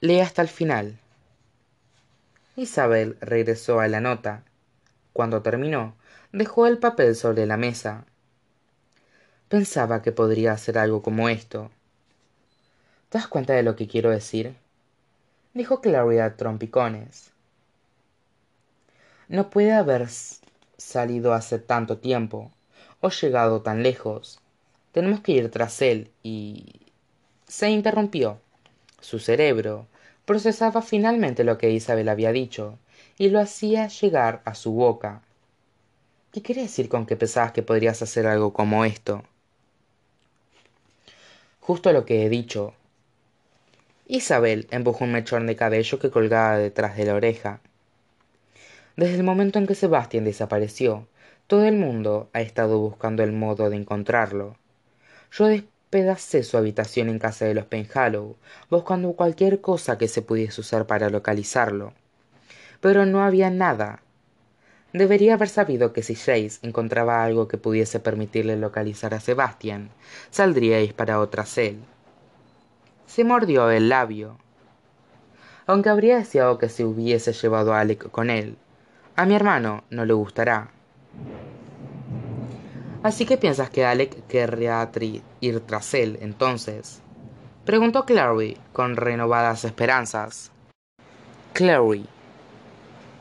Lee 0.00 0.20
hasta 0.20 0.40
el 0.40 0.48
final 0.48 0.98
isabel 2.56 3.16
regresó 3.20 3.80
a 3.80 3.88
la 3.88 4.00
nota 4.00 4.42
cuando 5.12 5.42
terminó 5.42 5.94
dejó 6.32 6.66
el 6.66 6.78
papel 6.78 7.14
sobre 7.14 7.46
la 7.46 7.56
mesa 7.56 8.04
pensaba 9.48 10.02
que 10.02 10.12
podría 10.12 10.52
hacer 10.52 10.78
algo 10.78 11.02
como 11.02 11.28
esto 11.28 11.70
¿Te 13.08 13.18
das 13.18 13.28
cuenta 13.28 13.54
de 13.54 13.62
lo 13.62 13.76
que 13.76 13.86
quiero 13.86 14.10
decir? 14.10 14.56
Dijo 15.54 15.80
Clary 15.80 16.18
a 16.18 16.36
trompicones. 16.36 17.30
No 19.28 19.48
puede 19.48 19.72
haber 19.72 20.08
salido 20.76 21.32
hace 21.32 21.60
tanto 21.60 21.98
tiempo 21.98 22.50
o 23.00 23.10
llegado 23.10 23.62
tan 23.62 23.84
lejos. 23.84 24.40
Tenemos 24.90 25.20
que 25.20 25.32
ir 25.32 25.50
tras 25.50 25.82
él 25.82 26.10
y... 26.22 26.80
Se 27.46 27.70
interrumpió. 27.70 28.40
Su 29.00 29.20
cerebro 29.20 29.86
procesaba 30.26 30.82
finalmente 30.82 31.44
lo 31.44 31.56
que 31.56 31.70
Isabel 31.70 32.10
había 32.10 32.32
dicho 32.32 32.78
y 33.16 33.30
lo 33.30 33.40
hacía 33.40 33.88
llegar 33.88 34.42
a 34.44 34.54
su 34.54 34.72
boca. 34.72 35.22
¿Qué 36.32 36.42
quiere 36.42 36.62
decir 36.62 36.90
con 36.90 37.06
que 37.06 37.16
pensabas 37.16 37.52
que 37.52 37.62
podrías 37.62 38.02
hacer 38.02 38.26
algo 38.26 38.52
como 38.52 38.84
esto? 38.84 39.22
Justo 41.60 41.92
lo 41.92 42.04
que 42.04 42.26
he 42.26 42.28
dicho. 42.28 42.74
Isabel 44.06 44.68
empujó 44.70 45.04
un 45.04 45.12
mechón 45.12 45.46
de 45.46 45.56
cabello 45.56 45.98
que 45.98 46.10
colgaba 46.10 46.58
detrás 46.58 46.96
de 46.96 47.06
la 47.06 47.14
oreja. 47.14 47.60
Desde 48.96 49.16
el 49.16 49.24
momento 49.24 49.58
en 49.58 49.66
que 49.66 49.74
Sebastián 49.74 50.24
desapareció, 50.24 51.08
todo 51.46 51.64
el 51.64 51.76
mundo 51.76 52.28
ha 52.32 52.40
estado 52.40 52.78
buscando 52.78 53.22
el 53.22 53.32
modo 53.32 53.70
de 53.70 53.76
encontrarlo. 53.76 54.56
Yo 55.32 55.48
su 56.42 56.56
habitación 56.56 57.08
en 57.08 57.18
casa 57.18 57.44
de 57.44 57.54
los 57.54 57.66
Penhallow, 57.66 58.36
buscando 58.70 59.12
cualquier 59.12 59.60
cosa 59.60 59.98
que 59.98 60.08
se 60.08 60.22
pudiese 60.22 60.60
usar 60.60 60.86
para 60.86 61.10
localizarlo. 61.10 61.92
Pero 62.80 63.06
no 63.06 63.22
había 63.22 63.50
nada. 63.50 64.02
Debería 64.92 65.34
haber 65.34 65.48
sabido 65.48 65.92
que 65.92 66.02
si 66.02 66.14
Jace 66.14 66.58
encontraba 66.62 67.24
algo 67.24 67.48
que 67.48 67.58
pudiese 67.58 68.00
permitirle 68.00 68.56
localizar 68.56 69.14
a 69.14 69.20
Sebastián, 69.20 69.90
saldríais 70.30 70.92
para 70.92 71.20
otra 71.20 71.44
cel. 71.44 71.78
Se 73.06 73.24
mordió 73.24 73.70
el 73.70 73.88
labio. 73.88 74.38
Aunque 75.66 75.88
habría 75.88 76.16
deseado 76.16 76.58
que 76.58 76.68
se 76.68 76.84
hubiese 76.84 77.32
llevado 77.32 77.74
a 77.74 77.80
Alec 77.80 78.10
con 78.10 78.30
él, 78.30 78.56
a 79.16 79.24
mi 79.26 79.34
hermano 79.34 79.84
no 79.90 80.04
le 80.04 80.12
gustará. 80.12 80.70
Así 83.06 83.24
que 83.24 83.36
piensas 83.36 83.70
que 83.70 83.84
Alec 83.84 84.26
querría 84.26 84.90
ir 85.40 85.60
tras 85.60 85.94
él, 85.94 86.18
entonces. 86.22 87.02
Preguntó 87.64 88.04
Clary 88.04 88.56
con 88.72 88.96
renovadas 88.96 89.64
esperanzas. 89.64 90.50
Clary, 91.52 92.04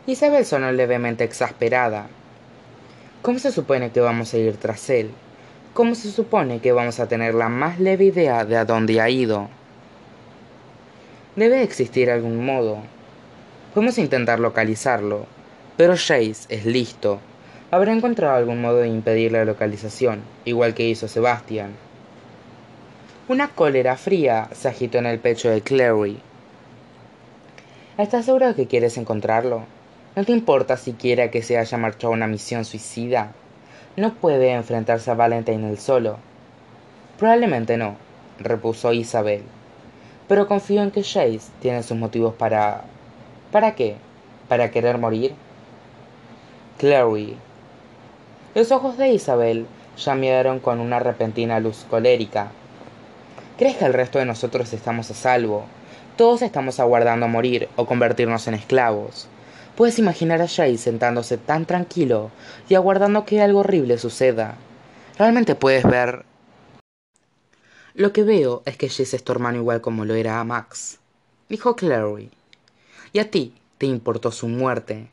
Isabel 0.07 0.43
sonó 0.43 0.71
levemente 0.71 1.23
exasperada. 1.23 2.07
¿Cómo 3.21 3.37
se 3.37 3.51
supone 3.51 3.91
que 3.91 3.99
vamos 3.99 4.33
a 4.33 4.39
ir 4.39 4.57
tras 4.57 4.89
él? 4.89 5.11
¿Cómo 5.75 5.93
se 5.93 6.09
supone 6.09 6.61
que 6.61 6.71
vamos 6.71 6.99
a 6.99 7.07
tener 7.07 7.35
la 7.35 7.49
más 7.49 7.79
leve 7.79 8.05
idea 8.05 8.43
de 8.43 8.57
a 8.57 8.65
dónde 8.65 8.99
ha 8.99 9.11
ido? 9.11 9.49
Debe 11.35 11.61
existir 11.61 12.09
algún 12.09 12.43
modo. 12.43 12.79
Podemos 13.75 13.99
intentar 13.99 14.39
localizarlo, 14.39 15.27
pero 15.77 15.93
Jace 15.93 16.47
es 16.49 16.65
listo. 16.65 17.19
Habrá 17.75 17.91
encontrado 17.91 18.37
algún 18.37 18.61
modo 18.61 18.77
de 18.77 18.87
impedir 18.87 19.33
la 19.33 19.43
localización, 19.43 20.21
igual 20.45 20.73
que 20.73 20.87
hizo 20.87 21.09
Sebastian. 21.09 21.71
Una 23.27 23.49
cólera 23.49 23.97
fría 23.97 24.47
se 24.53 24.69
agitó 24.69 24.99
en 24.99 25.07
el 25.07 25.19
pecho 25.19 25.49
de 25.49 25.59
Clary. 25.59 26.17
¿Estás 27.97 28.23
seguro 28.23 28.47
de 28.47 28.55
que 28.55 28.67
quieres 28.67 28.97
encontrarlo? 28.97 29.65
¿No 30.15 30.23
te 30.23 30.31
importa 30.31 30.77
siquiera 30.77 31.29
que 31.29 31.41
se 31.41 31.57
haya 31.57 31.77
marchado 31.77 32.13
a 32.13 32.15
una 32.15 32.27
misión 32.27 32.63
suicida? 32.63 33.33
No 33.97 34.13
puede 34.13 34.53
enfrentarse 34.53 35.11
a 35.11 35.15
Valentine 35.15 35.69
él 35.69 35.77
solo. 35.77 36.15
Probablemente 37.19 37.75
no, 37.75 37.97
repuso 38.39 38.93
Isabel. 38.93 39.43
Pero 40.29 40.47
confío 40.47 40.81
en 40.81 40.91
que 40.91 41.01
Chase 41.01 41.51
tiene 41.59 41.83
sus 41.83 41.97
motivos 41.97 42.35
para... 42.35 42.85
¿Para 43.51 43.75
qué? 43.75 43.97
¿Para 44.47 44.71
querer 44.71 44.97
morir? 44.97 45.33
Clary. 46.77 47.37
Los 48.55 48.71
ojos 48.71 48.97
de 48.97 49.09
Isabel 49.09 49.67
llamearon 49.97 50.61
con 50.61 50.79
una 50.79 50.97
repentina 50.99 51.59
luz 51.59 51.85
colérica. 51.89 52.51
¿Crees 53.57 53.75
que 53.75 53.83
el 53.83 53.93
resto 53.93 54.17
de 54.17 54.23
nosotros 54.23 54.71
estamos 54.71 55.11
a 55.11 55.13
salvo? 55.13 55.65
Todos 56.15 56.41
estamos 56.41 56.79
aguardando 56.79 57.27
morir 57.27 57.67
o 57.75 57.85
convertirnos 57.85 58.47
en 58.47 58.53
esclavos. 58.53 59.27
Puedes 59.75 59.99
imaginar 59.99 60.41
a 60.41 60.47
Jay 60.47 60.77
sentándose 60.77 61.37
tan 61.37 61.65
tranquilo 61.65 62.31
y 62.69 62.75
aguardando 62.75 63.25
que 63.25 63.41
algo 63.41 63.59
horrible 63.59 63.97
suceda. 63.97 64.55
Realmente 65.19 65.55
puedes 65.55 65.83
ver... 65.83 66.23
Lo 67.93 68.13
que 68.13 68.23
veo 68.23 68.63
es 68.65 68.77
que 68.77 68.87
Jace 68.87 69.17
es 69.17 69.23
tu 69.25 69.33
hermano 69.33 69.57
igual 69.57 69.81
como 69.81 70.05
lo 70.05 70.15
era 70.15 70.39
a 70.39 70.45
Max, 70.45 70.99
dijo 71.49 71.75
Clary. 71.75 72.31
Y 73.11 73.19
a 73.19 73.29
ti 73.29 73.53
te 73.77 73.85
importó 73.85 74.31
su 74.31 74.47
muerte. 74.47 75.09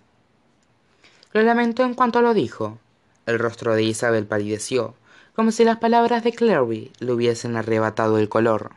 Lo 1.32 1.42
lamentó 1.42 1.82
en 1.82 1.94
cuanto 1.94 2.22
lo 2.22 2.34
dijo. 2.34 2.78
El 3.24 3.38
rostro 3.38 3.74
de 3.74 3.84
Isabel 3.84 4.26
palideció, 4.26 4.94
como 5.34 5.52
si 5.52 5.64
las 5.64 5.78
palabras 5.78 6.24
de 6.24 6.32
Clary 6.32 6.90
le 6.98 7.12
hubiesen 7.12 7.56
arrebatado 7.56 8.18
el 8.18 8.28
color. 8.28 8.72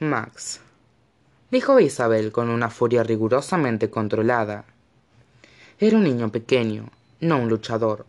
Max, 0.00 0.60
dijo 1.50 1.78
Isabel 1.78 2.32
con 2.32 2.50
una 2.50 2.68
furia 2.68 3.04
rigurosamente 3.04 3.90
controlada. 3.90 4.64
Era 5.78 5.96
un 5.96 6.04
niño 6.04 6.32
pequeño, 6.32 6.90
no 7.20 7.38
un 7.38 7.48
luchador. 7.48 8.06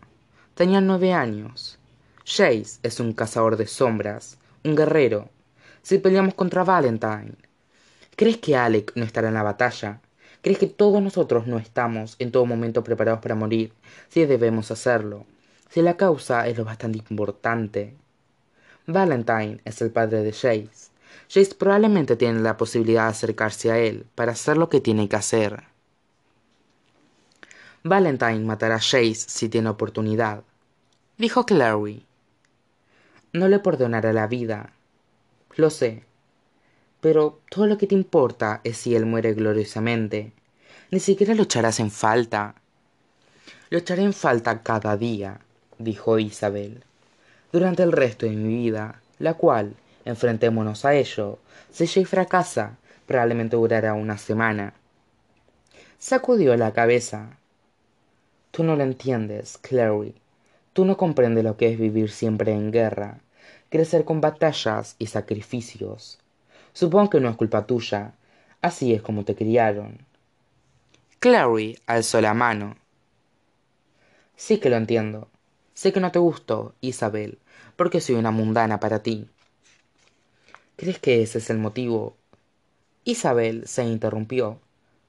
Tenía 0.56 0.82
nueve 0.82 1.13
años. 1.13 1.78
Jace 2.26 2.80
es 2.82 3.00
un 3.00 3.13
cazador 3.13 3.58
de 3.58 3.67
sombras, 3.67 4.38
un 4.63 4.76
guerrero. 4.76 5.30
Si 5.84 6.00
peleamos 6.00 6.34
contra 6.34 6.63
Valentine, 6.63 7.36
¿crees 8.15 8.38
que 8.38 8.56
Alec 8.56 8.94
no 8.96 9.06
estará 9.06 9.28
en 9.28 9.36
la 9.36 9.44
batalla? 9.44 10.02
¿Crees 10.42 10.58
que 10.58 10.68
todos 10.68 11.02
nosotros 11.02 11.48
no 11.48 11.58
estamos 11.58 12.16
en 12.20 12.32
todo 12.32 12.46
momento 12.46 12.84
preparados 12.84 13.22
para 13.22 13.36
morir 13.36 13.74
si 14.10 14.26
debemos 14.26 14.72
hacerlo? 14.72 15.26
Si 15.70 15.82
la 15.82 15.98
causa 15.98 16.48
es 16.48 16.58
lo 16.58 16.66
bastante 16.66 17.00
importante. 17.10 17.96
Valentine 18.88 19.62
es 19.64 19.82
el 19.82 19.92
padre 19.92 20.24
de 20.24 20.34
Jace 20.34 20.92
Jace 21.30 21.56
probablemente 21.56 22.16
tiene 22.16 22.42
la 22.42 22.58
posibilidad 22.58 23.04
de 23.04 23.12
acercarse 23.12 23.72
a 23.72 23.78
él 23.78 24.06
para 24.16 24.34
hacer 24.34 24.58
lo 24.58 24.70
que 24.70 24.82
tiene 24.82 25.08
que 25.08 25.16
hacer. 25.16 25.64
Valentine 27.84 28.40
matará 28.40 28.76
a 28.76 28.80
Jace 28.80 29.16
si 29.16 29.48
tiene 29.48 29.70
oportunidad, 29.70 30.44
dijo 31.18 31.46
Clary. 31.46 32.06
No 33.34 33.48
le 33.48 33.60
perdonará 33.60 34.12
la 34.12 34.28
vida. 34.28 34.74
Lo 35.56 35.70
sé. 35.70 36.04
Pero 37.02 37.40
todo 37.50 37.68
lo 37.68 37.78
que 37.78 37.88
te 37.88 37.96
importa 37.96 38.62
es 38.64 38.78
si 38.78 38.96
él 38.96 39.06
muere 39.06 39.34
gloriosamente. 39.34 40.34
Ni 40.92 41.00
siquiera 41.00 41.34
lo 41.34 41.44
echarás 41.44 41.80
en 41.80 41.92
falta. 41.92 42.56
Lo 43.70 43.80
echaré 43.80 44.04
en 44.04 44.14
falta 44.14 44.62
cada 44.62 44.96
día, 44.98 45.40
dijo 45.78 46.20
Isabel, 46.20 46.84
durante 47.52 47.84
el 47.84 47.92
resto 47.92 48.26
de 48.26 48.34
mi 48.34 48.56
vida, 48.56 49.02
la 49.18 49.34
cual 49.34 49.76
enfrentémonos 50.06 50.86
a 50.86 50.94
ello. 50.94 51.40
Si 51.72 51.88
Jay 51.88 52.06
fracasa, 52.06 52.78
probablemente 53.06 53.56
durará 53.56 53.94
una 53.94 54.18
semana. 54.18 54.74
Sacudió 55.98 56.56
la 56.56 56.72
cabeza. 56.74 57.38
Tú 58.52 58.64
no 58.64 58.76
lo 58.76 58.84
entiendes, 58.84 59.58
Clary. 59.58 60.16
Tú 60.74 60.86
no 60.86 60.98
comprendes 60.98 61.44
lo 61.44 61.58
que 61.58 61.72
es 61.72 61.80
vivir 61.80 62.12
siempre 62.12 62.54
en 62.54 62.72
guerra, 62.72 63.20
crecer 63.70 64.06
con 64.06 64.22
batallas 64.22 64.96
y 65.00 65.08
sacrificios. 65.08 66.21
Supongo 66.74 67.10
que 67.10 67.20
no 67.20 67.30
es 67.30 67.36
culpa 67.36 67.66
tuya. 67.66 68.14
Así 68.62 68.94
es 68.94 69.02
como 69.02 69.26
te 69.26 69.36
criaron. 69.36 70.06
Clary 71.20 71.78
alzó 71.86 72.22
la 72.22 72.34
mano. 72.34 72.76
Sí 74.36 74.60
que 74.60 74.70
lo 74.70 74.78
entiendo. 74.78 75.28
Sé 75.74 75.93
que 75.93 76.00
no 76.00 76.12
te 76.12 76.20
gustó, 76.20 76.74
Isabel, 76.82 77.39
porque 77.76 78.02
soy 78.02 78.16
una 78.16 78.32
mundana 78.32 78.80
para 78.80 79.04
ti. 79.04 79.28
¿Crees 80.76 81.00
que 81.00 81.22
ese 81.22 81.38
es 81.38 81.50
el 81.50 81.58
motivo? 81.58 82.16
Isabel 83.04 83.68
se 83.68 83.84
interrumpió. 83.84 84.60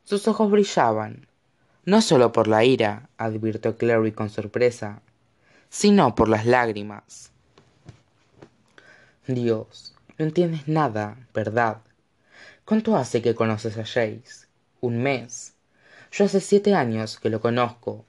Sus 0.04 0.28
ojos 0.28 0.50
brillaban. 0.50 1.26
No 1.84 2.00
solo 2.00 2.32
por 2.32 2.46
la 2.46 2.64
ira, 2.64 3.08
advirtió 3.16 3.76
Clary 3.76 4.12
con 4.12 4.30
sorpresa, 4.30 5.02
sino 5.68 6.14
por 6.14 6.28
las 6.28 6.46
lágrimas. 6.46 7.32
Dios, 9.26 9.91
no 10.18 10.24
entiendes 10.24 10.68
nada, 10.68 11.16
¿verdad? 11.34 11.78
¿Cuánto 12.64 12.96
hace 12.96 13.22
que 13.22 13.34
conoces 13.34 13.76
a 13.78 13.84
Jace? 13.84 14.46
Un 14.80 15.02
mes. 15.02 15.54
Yo 16.12 16.24
hace 16.24 16.40
siete 16.40 16.74
años 16.74 17.18
que 17.18 17.30
lo 17.30 17.40
conozco, 17.40 18.04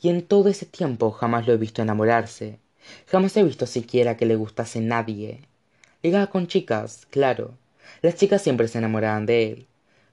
y 0.00 0.10
en 0.10 0.22
todo 0.22 0.48
ese 0.48 0.66
tiempo 0.66 1.10
jamás 1.10 1.46
lo 1.46 1.54
he 1.54 1.56
visto 1.56 1.82
enamorarse. 1.82 2.58
Jamás 3.06 3.36
he 3.36 3.42
visto 3.42 3.66
siquiera 3.66 4.16
que 4.16 4.26
le 4.26 4.36
gustase 4.36 4.80
nadie. 4.80 5.40
Ligaba 6.02 6.28
con 6.28 6.46
chicas, 6.46 7.06
claro. 7.10 7.54
Las 8.02 8.16
chicas 8.16 8.42
siempre 8.42 8.68
se 8.68 8.78
enamoraban 8.78 9.26
de 9.26 9.50
él, 9.50 9.66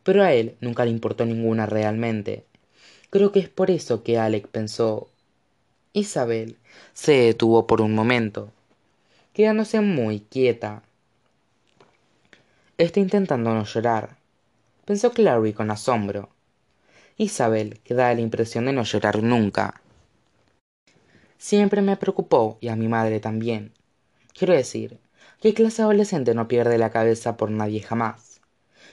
pero 0.03 0.23
a 0.23 0.33
él 0.33 0.55
nunca 0.61 0.85
le 0.85 0.91
importó 0.91 1.25
ninguna 1.25 1.65
realmente. 1.65 2.45
Creo 3.09 3.31
que 3.31 3.39
es 3.39 3.49
por 3.49 3.69
eso 3.69 4.03
que 4.03 4.17
Alec 4.17 4.47
pensó. 4.47 5.09
Isabel 5.91 6.57
se 6.93 7.13
detuvo 7.13 7.67
por 7.67 7.81
un 7.81 7.93
momento, 7.93 8.51
quedándose 9.33 9.81
muy 9.81 10.21
quieta. 10.21 10.81
Está 12.79 12.99
intentando 12.99 13.53
no 13.53 13.65
llorar, 13.65 14.17
pensó 14.85 15.11
Clary 15.11 15.53
con 15.53 15.69
asombro. 15.69 16.29
Isabel, 17.17 17.79
que 17.83 17.93
da 17.93 18.11
la 18.15 18.21
impresión 18.21 18.65
de 18.65 18.73
no 18.73 18.81
llorar 18.81 19.21
nunca. 19.21 19.79
Siempre 21.37 21.83
me 21.83 21.97
preocupó, 21.97 22.57
y 22.61 22.69
a 22.69 22.75
mi 22.75 22.87
madre 22.87 23.19
también. 23.19 23.73
Quiero 24.33 24.55
decir, 24.55 24.97
¿qué 25.39 25.53
clase 25.53 25.83
adolescente 25.83 26.33
no 26.33 26.47
pierde 26.47 26.79
la 26.79 26.89
cabeza 26.89 27.37
por 27.37 27.51
nadie 27.51 27.79
jamás? 27.79 28.41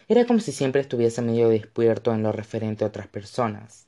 Era 0.08 0.26
como 0.26 0.40
si 0.40 0.52
siempre 0.52 0.82
estuviese 0.82 1.22
medio 1.22 1.48
despierto 1.48 2.12
en 2.12 2.22
lo 2.22 2.32
referente 2.32 2.84
a 2.84 2.88
otras 2.88 3.06
personas. 3.06 3.86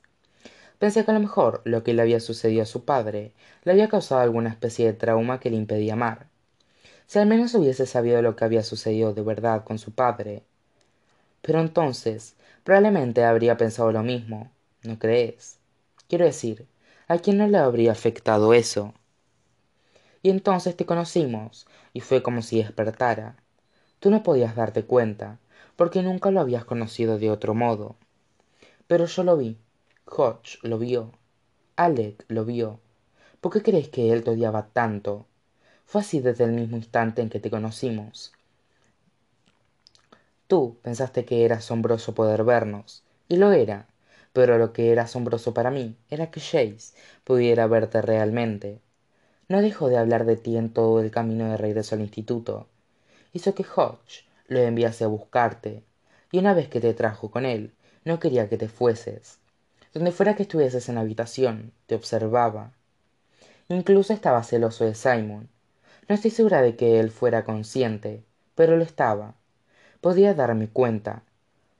Pensé 0.79 1.05
que 1.05 1.11
a 1.11 1.13
lo 1.13 1.19
mejor 1.19 1.61
lo 1.65 1.83
que 1.83 1.93
le 1.93 2.01
había 2.01 2.19
sucedido 2.19 2.63
a 2.63 2.65
su 2.65 2.83
padre 2.83 3.33
le 3.63 3.73
había 3.73 3.89
causado 3.89 4.21
alguna 4.21 4.49
especie 4.49 4.87
de 4.87 4.93
trauma 4.93 5.39
que 5.39 5.51
le 5.51 5.57
impedía 5.57 5.93
amar. 5.93 6.32
Si 7.07 7.19
al 7.19 7.27
menos 7.27 7.53
hubiese 7.55 7.85
sabido 7.85 8.21
lo 8.21 8.35
que 8.35 8.45
había 8.45 8.63
sucedido 8.63 9.13
de 9.13 9.21
verdad 9.21 9.63
con 9.63 9.77
su 9.79 9.91
padre. 9.91 10.43
Pero 11.41 11.59
entonces, 11.59 12.35
probablemente 12.63 13.23
habría 13.23 13.57
pensado 13.57 13.91
lo 13.91 14.03
mismo, 14.03 14.51
¿no 14.83 14.97
crees? 14.97 15.59
Quiero 16.07 16.25
decir, 16.25 16.67
¿a 17.07 17.17
quién 17.17 17.37
no 17.37 17.47
le 17.47 17.57
habría 17.57 17.91
afectado 17.91 18.53
eso? 18.53 18.93
Y 20.21 20.29
entonces 20.29 20.77
te 20.77 20.85
conocimos, 20.85 21.67
y 21.91 21.99
fue 21.99 22.23
como 22.23 22.41
si 22.41 22.57
despertara. 22.57 23.35
Tú 23.99 24.09
no 24.09 24.23
podías 24.23 24.55
darte 24.55 24.85
cuenta, 24.85 25.39
porque 25.75 26.01
nunca 26.01 26.31
lo 26.31 26.39
habías 26.39 26.65
conocido 26.65 27.19
de 27.19 27.29
otro 27.29 27.53
modo. 27.53 27.97
Pero 28.87 29.05
yo 29.05 29.23
lo 29.23 29.37
vi, 29.37 29.57
Hodge 30.05 30.59
lo 30.61 30.77
vio, 30.77 31.11
Alec 31.75 32.25
lo 32.27 32.45
vio. 32.45 32.79
¿Por 33.41 33.51
qué 33.51 33.61
crees 33.61 33.89
que 33.89 34.11
él 34.11 34.23
te 34.23 34.31
odiaba 34.31 34.67
tanto? 34.67 35.25
Fue 35.85 36.01
así 36.01 36.19
desde 36.19 36.45
el 36.45 36.51
mismo 36.51 36.77
instante 36.77 37.21
en 37.21 37.29
que 37.29 37.39
te 37.39 37.49
conocimos. 37.49 38.33
Tú 40.47 40.77
pensaste 40.81 41.25
que 41.25 41.45
era 41.45 41.57
asombroso 41.57 42.13
poder 42.13 42.43
vernos, 42.43 43.03
y 43.27 43.37
lo 43.37 43.51
era, 43.51 43.87
pero 44.33 44.57
lo 44.57 44.73
que 44.73 44.91
era 44.91 45.03
asombroso 45.03 45.53
para 45.53 45.71
mí 45.71 45.95
era 46.09 46.31
que 46.31 46.39
Chase 46.39 46.95
pudiera 47.23 47.67
verte 47.67 48.01
realmente. 48.01 48.79
No 49.47 49.61
dejó 49.61 49.89
de 49.89 49.97
hablar 49.97 50.25
de 50.25 50.35
ti 50.35 50.57
en 50.57 50.69
todo 50.73 51.01
el 51.01 51.11
camino 51.11 51.49
de 51.49 51.57
regreso 51.57 51.95
al 51.95 52.01
instituto. 52.01 52.67
Hizo 53.33 53.55
que 53.55 53.63
Hodge 53.63 54.25
lo 54.47 54.59
enviase 54.59 55.03
a 55.03 55.07
buscarte, 55.07 55.83
y 56.31 56.39
una 56.39 56.53
vez 56.53 56.67
que 56.67 56.79
te 56.79 56.93
trajo 56.93 57.31
con 57.31 57.45
él, 57.45 57.73
no 58.05 58.19
quería 58.19 58.49
que 58.49 58.57
te 58.57 58.67
fueses. 58.67 59.39
Donde 59.93 60.11
fuera 60.11 60.35
que 60.35 60.43
estuvieses 60.43 60.89
en 60.89 60.95
la 60.95 61.01
habitación, 61.01 61.71
te 61.85 61.95
observaba. 61.95 62.71
Incluso 63.69 64.13
estaba 64.13 64.43
celoso 64.43 64.83
de 64.85 64.95
Simon. 64.95 65.49
No 66.09 66.15
estoy 66.15 66.31
segura 66.31 66.61
de 66.61 66.75
que 66.75 66.99
él 66.99 67.11
fuera 67.11 67.45
consciente, 67.45 68.23
pero 68.55 68.75
lo 68.75 68.83
estaba. 68.83 69.35
Podía 70.01 70.33
darme 70.33 70.67
cuenta. 70.67 71.23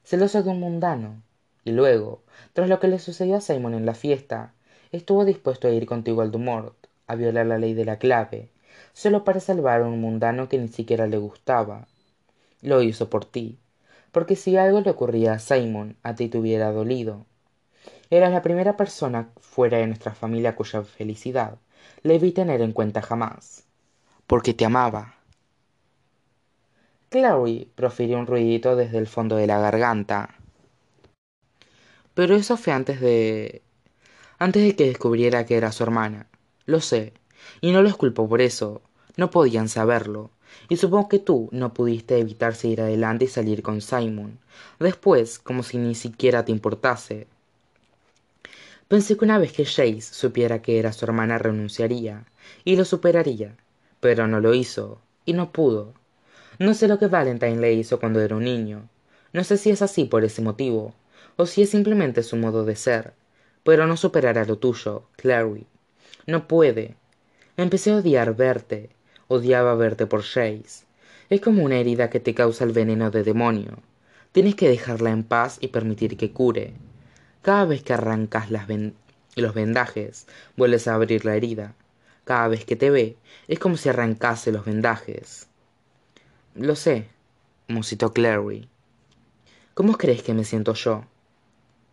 Celoso 0.05 0.43
de 0.43 0.49
un 0.49 0.61
mundano. 0.61 1.21
Y 1.65 1.71
luego, 1.71 2.21
tras 2.53 2.69
lo 2.69 2.79
que 2.79 2.87
le 2.87 2.99
sucedió 2.99 3.35
a 3.35 3.41
Simon 3.41 3.73
en 3.73 3.85
la 3.85 3.93
fiesta, 3.93 4.53
estuvo 4.91 5.25
dispuesto 5.25 5.67
a 5.67 5.71
ir 5.71 5.85
contigo 5.85 6.21
al 6.21 6.31
Dumort, 6.31 6.75
a 7.07 7.15
violar 7.15 7.45
la 7.47 7.57
ley 7.57 7.73
de 7.73 7.85
la 7.85 7.97
clave, 7.97 8.49
solo 8.93 9.23
para 9.23 9.39
salvar 9.39 9.81
a 9.81 9.85
un 9.85 9.99
mundano 9.99 10.47
que 10.47 10.57
ni 10.57 10.69
siquiera 10.69 11.07
le 11.07 11.17
gustaba. 11.17 11.87
Lo 12.61 12.81
hizo 12.81 13.09
por 13.09 13.25
ti, 13.25 13.57
porque 14.13 14.35
si 14.37 14.55
algo 14.55 14.79
le 14.81 14.91
ocurría 14.91 15.33
a 15.33 15.39
Simon, 15.39 15.97
a 16.03 16.15
ti 16.15 16.29
te 16.29 16.37
hubiera 16.37 16.71
dolido. 16.71 17.25
Eras 18.09 18.31
la 18.31 18.41
primera 18.41 18.77
persona 18.77 19.29
fuera 19.39 19.79
de 19.79 19.87
nuestra 19.87 20.13
familia 20.13 20.55
cuya 20.55 20.83
felicidad 20.83 21.57
le 22.03 22.19
vi 22.19 22.31
tener 22.31 22.61
en 22.61 22.71
cuenta 22.71 23.01
jamás, 23.01 23.65
porque 24.27 24.53
te 24.53 24.65
amaba. 24.65 25.15
Clary 27.09 27.69
profirió 27.75 28.17
un 28.17 28.25
ruidito 28.25 28.75
desde 28.75 28.97
el 28.97 29.07
fondo 29.07 29.35
de 29.35 29.47
la 29.47 29.59
garganta. 29.59 30.35
Pero 32.13 32.35
eso 32.35 32.57
fue 32.57 32.73
antes 32.73 33.01
de... 33.01 33.61
antes 34.39 34.63
de 34.63 34.75
que 34.75 34.87
descubriera 34.87 35.45
que 35.45 35.57
era 35.57 35.71
su 35.71 35.83
hermana. 35.83 36.27
Lo 36.65 36.79
sé, 36.79 37.13
y 37.61 37.71
no 37.71 37.81
los 37.81 37.97
culpo 37.97 38.27
por 38.27 38.41
eso. 38.41 38.81
No 39.15 39.29
podían 39.29 39.69
saberlo. 39.69 40.31
Y 40.69 40.77
supongo 40.77 41.09
que 41.09 41.19
tú 41.19 41.49
no 41.51 41.73
pudiste 41.73 42.17
evitar 42.17 42.55
seguir 42.55 42.81
adelante 42.81 43.25
y 43.25 43.27
salir 43.27 43.61
con 43.61 43.81
Simon. 43.81 44.39
Después, 44.79 45.39
como 45.39 45.63
si 45.63 45.77
ni 45.77 45.95
siquiera 45.95 46.45
te 46.45 46.51
importase. 46.51 47.27
Pensé 48.87 49.17
que 49.17 49.25
una 49.25 49.37
vez 49.39 49.51
que 49.51 49.65
Chase 49.65 50.01
supiera 50.01 50.61
que 50.61 50.79
era 50.79 50.93
su 50.93 51.05
hermana 51.05 51.37
renunciaría 51.37 52.25
y 52.63 52.75
lo 52.75 52.85
superaría, 52.85 53.55
pero 54.03 54.27
no 54.27 54.41
lo 54.41 54.53
hizo 54.53 54.99
y 55.23 55.31
no 55.31 55.53
pudo. 55.53 55.93
No 56.59 56.73
sé 56.73 56.89
lo 56.89 56.99
que 56.99 57.07
Valentine 57.07 57.55
le 57.55 57.71
hizo 57.71 58.01
cuando 58.01 58.19
era 58.19 58.35
un 58.35 58.43
niño. 58.43 58.89
No 59.31 59.45
sé 59.45 59.55
si 59.55 59.69
es 59.69 59.81
así 59.81 60.03
por 60.03 60.25
ese 60.25 60.41
motivo, 60.41 60.93
o 61.37 61.45
si 61.45 61.61
es 61.61 61.69
simplemente 61.69 62.21
su 62.21 62.35
modo 62.35 62.65
de 62.65 62.75
ser, 62.75 63.13
pero 63.63 63.87
no 63.87 63.95
superará 63.95 64.43
lo 64.43 64.57
tuyo, 64.57 65.03
Clary. 65.15 65.65
No 66.27 66.49
puede. 66.49 66.95
Empecé 67.55 67.91
a 67.91 67.95
odiar 67.95 68.35
verte. 68.35 68.89
Odiaba 69.29 69.73
verte 69.75 70.05
por 70.05 70.21
Chase. 70.21 70.83
Es 71.29 71.39
como 71.39 71.63
una 71.63 71.77
herida 71.77 72.09
que 72.09 72.19
te 72.19 72.33
causa 72.33 72.65
el 72.65 72.73
veneno 72.73 73.09
de 73.09 73.23
demonio. 73.23 73.79
Tienes 74.33 74.55
que 74.55 74.67
dejarla 74.67 75.11
en 75.11 75.23
paz 75.23 75.59
y 75.61 75.69
permitir 75.69 76.17
que 76.17 76.33
cure. 76.33 76.73
Cada 77.41 77.63
vez 77.63 77.83
que 77.83 77.93
arrancas 77.93 78.49
los 78.51 79.53
vendajes, 79.53 80.27
vuelves 80.57 80.89
a 80.89 80.95
abrir 80.95 81.23
la 81.23 81.37
herida. 81.37 81.73
Cada 82.23 82.47
vez 82.47 82.63
que 82.63 82.75
te 82.75 82.89
ve, 82.89 83.17
es 83.47 83.59
como 83.59 83.75
si 83.75 83.89
arrancase 83.89 84.51
los 84.51 84.65
vendajes. 84.65 85.47
Lo 86.55 86.75
sé, 86.75 87.07
musitó 87.67 88.13
Clary. 88.13 88.69
¿Cómo 89.73 89.97
crees 89.97 90.23
que 90.23 90.33
me 90.33 90.45
siento 90.45 90.73
yo? 90.73 91.05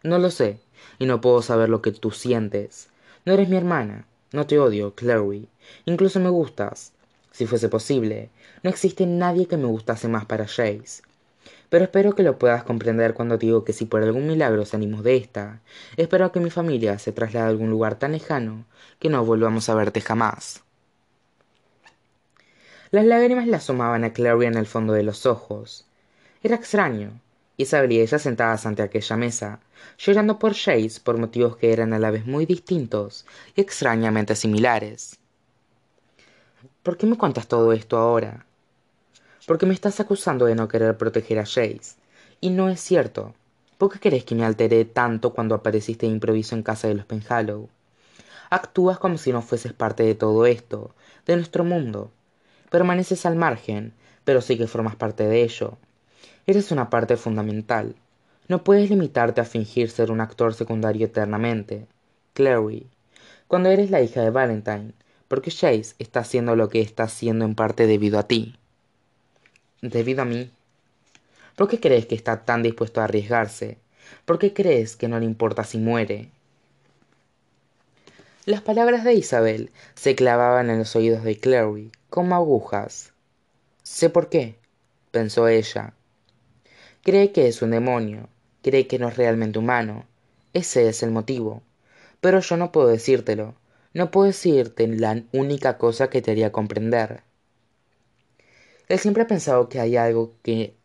No 0.02 0.18
lo 0.18 0.30
sé, 0.30 0.60
y 0.98 1.06
no 1.06 1.20
puedo 1.20 1.42
saber 1.42 1.68
lo 1.68 1.82
que 1.82 1.92
tú 1.92 2.10
sientes. 2.10 2.90
No 3.24 3.32
eres 3.32 3.48
mi 3.48 3.56
hermana. 3.56 4.06
No 4.32 4.46
te 4.46 4.58
odio, 4.58 4.94
Clary. 4.94 5.48
Incluso 5.84 6.20
me 6.20 6.30
gustas. 6.30 6.92
Si 7.32 7.46
fuese 7.46 7.68
posible, 7.68 8.30
no 8.62 8.70
existe 8.70 9.06
nadie 9.06 9.46
que 9.46 9.56
me 9.56 9.66
gustase 9.66 10.08
más 10.08 10.26
para 10.26 10.46
Chase. 10.46 11.02
Pero 11.70 11.84
espero 11.84 12.14
que 12.14 12.24
lo 12.24 12.38
puedas 12.38 12.64
comprender 12.64 13.14
cuando 13.14 13.38
digo 13.38 13.64
que 13.64 13.72
si 13.72 13.86
por 13.86 14.02
algún 14.02 14.26
milagro 14.26 14.66
salimos 14.66 15.04
de 15.04 15.16
esta, 15.16 15.60
espero 15.96 16.32
que 16.32 16.40
mi 16.40 16.50
familia 16.50 16.98
se 16.98 17.12
traslade 17.12 17.46
a 17.46 17.48
algún 17.48 17.70
lugar 17.70 17.94
tan 17.94 18.12
lejano 18.12 18.66
que 18.98 19.08
no 19.08 19.24
volvamos 19.24 19.68
a 19.68 19.74
verte 19.74 20.00
jamás. 20.00 20.62
Las 22.90 23.04
lágrimas 23.04 23.46
le 23.46 23.54
asomaban 23.54 24.02
a 24.02 24.12
Clary 24.12 24.46
en 24.46 24.56
el 24.56 24.66
fondo 24.66 24.92
de 24.92 25.04
los 25.04 25.24
ojos. 25.24 25.86
Era 26.42 26.56
extraño. 26.56 27.20
Isabel 27.56 27.92
y 27.92 28.00
ella 28.00 28.18
sentadas 28.18 28.66
ante 28.66 28.82
aquella 28.82 29.16
mesa, 29.16 29.60
llorando 29.98 30.38
por 30.38 30.54
Chase 30.54 30.98
por 31.04 31.18
motivos 31.18 31.56
que 31.56 31.72
eran 31.72 31.92
a 31.92 31.98
la 31.98 32.10
vez 32.10 32.26
muy 32.26 32.46
distintos 32.46 33.26
y 33.54 33.60
extrañamente 33.60 34.34
similares. 34.34 35.18
¿Por 36.82 36.96
qué 36.96 37.06
me 37.06 37.18
cuentas 37.18 37.46
todo 37.46 37.72
esto 37.72 37.98
ahora? 37.98 38.46
Porque 39.50 39.66
me 39.66 39.74
estás 39.74 39.98
acusando 39.98 40.44
de 40.44 40.54
no 40.54 40.68
querer 40.68 40.96
proteger 40.96 41.40
a 41.40 41.42
Chase. 41.42 41.96
Y 42.40 42.50
no 42.50 42.68
es 42.68 42.78
cierto. 42.78 43.34
¿Por 43.78 43.90
qué 43.90 43.98
crees 43.98 44.24
que 44.24 44.36
me 44.36 44.44
alteré 44.44 44.84
tanto 44.84 45.32
cuando 45.32 45.56
apareciste 45.56 46.06
de 46.06 46.12
improviso 46.12 46.54
en 46.54 46.62
casa 46.62 46.86
de 46.86 46.94
los 46.94 47.04
Penhallow? 47.04 47.68
Actúas 48.48 49.00
como 49.00 49.18
si 49.18 49.32
no 49.32 49.42
fueses 49.42 49.72
parte 49.72 50.04
de 50.04 50.14
todo 50.14 50.46
esto, 50.46 50.94
de 51.26 51.34
nuestro 51.34 51.64
mundo. 51.64 52.12
Permaneces 52.70 53.26
al 53.26 53.34
margen, 53.34 53.92
pero 54.22 54.40
sí 54.40 54.56
que 54.56 54.68
formas 54.68 54.94
parte 54.94 55.26
de 55.26 55.42
ello. 55.42 55.78
Eres 56.46 56.70
una 56.70 56.88
parte 56.88 57.16
fundamental. 57.16 57.96
No 58.46 58.62
puedes 58.62 58.88
limitarte 58.88 59.40
a 59.40 59.44
fingir 59.44 59.90
ser 59.90 60.12
un 60.12 60.20
actor 60.20 60.54
secundario 60.54 61.06
eternamente. 61.06 61.88
Clary, 62.34 62.86
cuando 63.48 63.68
eres 63.68 63.90
la 63.90 64.00
hija 64.00 64.22
de 64.22 64.30
Valentine, 64.30 64.92
porque 65.26 65.50
Chase 65.50 65.96
está 65.98 66.20
haciendo 66.20 66.54
lo 66.54 66.68
que 66.68 66.82
está 66.82 67.02
haciendo 67.02 67.44
en 67.44 67.56
parte 67.56 67.88
debido 67.88 68.16
a 68.20 68.28
ti. 68.28 68.54
¿Debido 69.82 70.20
a 70.20 70.26
mí? 70.26 70.50
¿Por 71.56 71.68
qué 71.68 71.80
crees 71.80 72.04
que 72.04 72.14
está 72.14 72.44
tan 72.44 72.62
dispuesto 72.62 73.00
a 73.00 73.04
arriesgarse? 73.04 73.78
¿Por 74.26 74.38
qué 74.38 74.52
crees 74.52 74.94
que 74.94 75.08
no 75.08 75.18
le 75.18 75.24
importa 75.24 75.64
si 75.64 75.78
muere? 75.78 76.28
Las 78.44 78.60
palabras 78.60 79.04
de 79.04 79.14
Isabel 79.14 79.70
se 79.94 80.14
clavaban 80.14 80.68
en 80.68 80.80
los 80.80 80.94
oídos 80.96 81.24
de 81.24 81.38
Clary 81.38 81.92
como 82.10 82.34
agujas. 82.34 83.12
Sé 83.82 84.10
por 84.10 84.28
qué, 84.28 84.56
pensó 85.12 85.48
ella. 85.48 85.94
Cree 87.02 87.32
que 87.32 87.48
es 87.48 87.62
un 87.62 87.70
demonio, 87.70 88.28
cree 88.62 88.86
que 88.86 88.98
no 88.98 89.08
es 89.08 89.16
realmente 89.16 89.58
humano. 89.58 90.04
Ese 90.52 90.88
es 90.90 91.02
el 91.02 91.10
motivo. 91.10 91.62
Pero 92.20 92.40
yo 92.40 92.58
no 92.58 92.70
puedo 92.70 92.88
decírtelo. 92.88 93.54
No 93.94 94.10
puedo 94.10 94.26
decirte 94.26 94.86
la 94.88 95.22
única 95.32 95.78
cosa 95.78 96.10
que 96.10 96.20
te 96.20 96.32
haría 96.32 96.52
comprender. 96.52 97.22
Él 98.90 98.98
siempre 98.98 99.22
ha 99.22 99.26
pensado 99.26 99.70
que 99.70 99.80
hay 99.80 99.96
algo 99.96 100.34
que, 100.42 100.76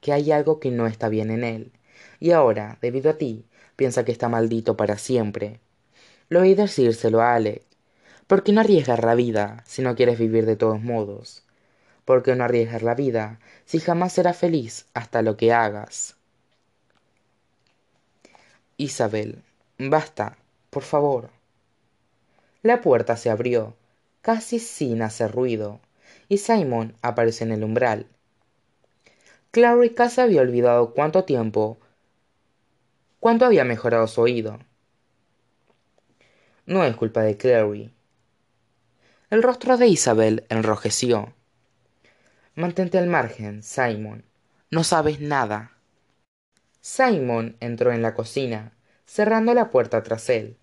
que 0.00 0.12
hay 0.12 0.30
algo 0.30 0.60
que 0.60 0.70
no 0.70 0.86
está 0.86 1.08
bien 1.08 1.32
en 1.32 1.42
él. 1.42 1.72
Y 2.20 2.30
ahora, 2.30 2.78
debido 2.80 3.10
a 3.10 3.18
ti, 3.18 3.44
piensa 3.74 4.04
que 4.04 4.12
está 4.12 4.28
maldito 4.28 4.76
para 4.76 4.96
siempre. 4.98 5.58
Lo 6.28 6.42
oí 6.42 6.54
decírselo 6.54 7.20
a 7.20 7.34
Alec. 7.34 7.64
¿Por 8.28 8.44
qué 8.44 8.52
no 8.52 8.60
arriesgar 8.60 9.02
la 9.02 9.16
vida 9.16 9.64
si 9.66 9.82
no 9.82 9.96
quieres 9.96 10.20
vivir 10.20 10.46
de 10.46 10.54
todos 10.54 10.80
modos? 10.80 11.46
¿por 12.06 12.22
qué 12.22 12.36
no 12.36 12.44
arriesgar 12.44 12.82
la 12.82 12.94
vida 12.94 13.40
si 13.66 13.80
jamás 13.80 14.14
serás 14.14 14.38
feliz 14.38 14.86
hasta 14.94 15.20
lo 15.20 15.36
que 15.36 15.52
hagas? 15.52 16.16
Isabel, 18.78 19.42
basta, 19.76 20.38
por 20.70 20.84
favor. 20.84 21.30
La 22.62 22.80
puerta 22.80 23.16
se 23.16 23.28
abrió, 23.28 23.74
casi 24.22 24.58
sin 24.60 25.02
hacer 25.02 25.32
ruido, 25.32 25.80
y 26.28 26.38
Simon 26.38 26.94
apareció 27.02 27.46
en 27.46 27.52
el 27.52 27.64
umbral. 27.64 28.06
Clary 29.50 29.90
casi 29.94 30.20
había 30.20 30.42
olvidado 30.42 30.92
cuánto 30.92 31.24
tiempo, 31.24 31.78
cuánto 33.20 33.44
había 33.46 33.64
mejorado 33.64 34.06
su 34.06 34.20
oído. 34.20 34.58
No 36.66 36.84
es 36.84 36.96
culpa 36.96 37.22
de 37.22 37.36
Clary. 37.36 37.92
El 39.30 39.42
rostro 39.42 39.76
de 39.76 39.86
Isabel 39.86 40.44
enrojeció. 40.48 41.32
Mantente 42.54 42.98
al 42.98 43.06
margen, 43.06 43.62
Simon. 43.62 44.24
No 44.70 44.84
sabes 44.84 45.20
nada. 45.20 45.72
Simon 46.80 47.56
entró 47.60 47.92
en 47.92 48.02
la 48.02 48.14
cocina, 48.14 48.72
cerrando 49.04 49.54
la 49.54 49.70
puerta 49.70 50.02
tras 50.02 50.28
él. 50.28 50.56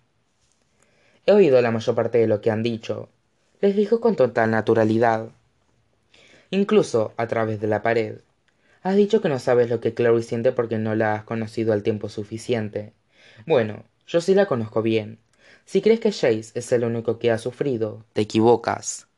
He 1.26 1.32
oído 1.32 1.60
la 1.62 1.70
mayor 1.70 1.94
parte 1.94 2.18
de 2.18 2.26
lo 2.26 2.40
que 2.40 2.50
han 2.50 2.62
dicho, 2.62 3.08
les 3.60 3.76
dijo 3.76 4.00
con 4.00 4.16
total 4.16 4.50
naturalidad. 4.50 5.30
Incluso 6.50 7.12
a 7.16 7.26
través 7.26 7.60
de 7.60 7.66
la 7.66 7.82
pared. 7.82 8.18
Has 8.82 8.96
dicho 8.96 9.20
que 9.20 9.28
no 9.28 9.38
sabes 9.38 9.70
lo 9.70 9.80
que 9.80 9.94
Clary 9.94 10.22
siente 10.22 10.52
porque 10.52 10.78
no 10.78 10.94
la 10.94 11.14
has 11.14 11.24
conocido 11.24 11.72
al 11.72 11.82
tiempo 11.82 12.08
suficiente. 12.08 12.92
Bueno, 13.46 13.84
yo 14.06 14.20
sí 14.20 14.34
la 14.34 14.46
conozco 14.46 14.82
bien. 14.82 15.18
Si 15.64 15.80
crees 15.80 16.00
que 16.00 16.12
Jace 16.12 16.52
es 16.54 16.72
el 16.72 16.84
único 16.84 17.18
que 17.18 17.30
ha 17.30 17.38
sufrido, 17.38 18.04
te 18.12 18.20
equivocas. 18.20 19.08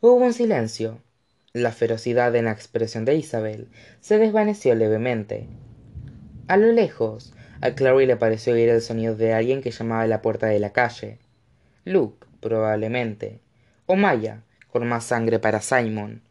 Hubo 0.00 0.14
un 0.14 0.32
silencio. 0.32 1.00
La 1.52 1.70
ferocidad 1.70 2.34
en 2.34 2.46
la 2.46 2.52
expresión 2.52 3.04
de 3.04 3.14
Isabel 3.14 3.68
se 4.00 4.18
desvaneció 4.18 4.74
levemente. 4.74 5.48
A 6.48 6.56
lo 6.56 6.72
lejos, 6.72 7.34
a 7.60 7.74
Clary 7.74 8.06
le 8.06 8.16
pareció 8.16 8.54
oír 8.54 8.70
el 8.70 8.80
sonido 8.80 9.14
de 9.14 9.34
alguien 9.34 9.60
que 9.60 9.70
llamaba 9.70 10.02
a 10.02 10.06
la 10.06 10.22
puerta 10.22 10.46
de 10.46 10.58
la 10.58 10.72
calle. 10.72 11.18
Luke, 11.84 12.26
probablemente. 12.40 13.40
O 13.86 13.96
Maya, 13.96 14.42
con 14.72 14.88
más 14.88 15.04
sangre 15.04 15.38
para 15.38 15.60
Simon. 15.60 16.22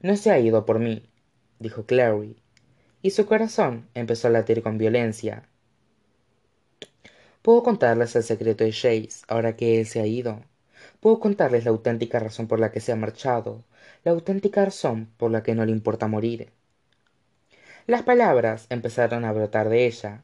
No 0.00 0.16
se 0.16 0.32
ha 0.32 0.40
ido 0.40 0.66
por 0.66 0.80
mí, 0.80 1.08
dijo 1.60 1.86
Clary, 1.86 2.36
y 3.00 3.10
su 3.10 3.26
corazón 3.26 3.88
empezó 3.94 4.26
a 4.26 4.32
latir 4.32 4.62
con 4.62 4.76
violencia. 4.76 5.48
Puedo 7.42 7.62
contarles 7.62 8.16
el 8.16 8.24
secreto 8.24 8.64
de 8.64 8.72
Jace 8.72 9.24
ahora 9.28 9.54
que 9.54 9.78
él 9.78 9.86
se 9.86 10.00
ha 10.00 10.06
ido. 10.06 10.42
Puedo 10.98 11.20
contarles 11.20 11.64
la 11.64 11.70
auténtica 11.70 12.18
razón 12.18 12.48
por 12.48 12.58
la 12.58 12.72
que 12.72 12.80
se 12.80 12.90
ha 12.90 12.96
marchado, 12.96 13.62
la 14.02 14.10
auténtica 14.10 14.64
razón 14.64 15.08
por 15.16 15.30
la 15.30 15.42
que 15.44 15.54
no 15.54 15.64
le 15.64 15.72
importa 15.72 16.08
morir. 16.08 16.50
Las 17.86 18.02
palabras 18.02 18.66
empezaron 18.68 19.24
a 19.24 19.32
brotar 19.32 19.68
de 19.68 19.86
ella, 19.86 20.22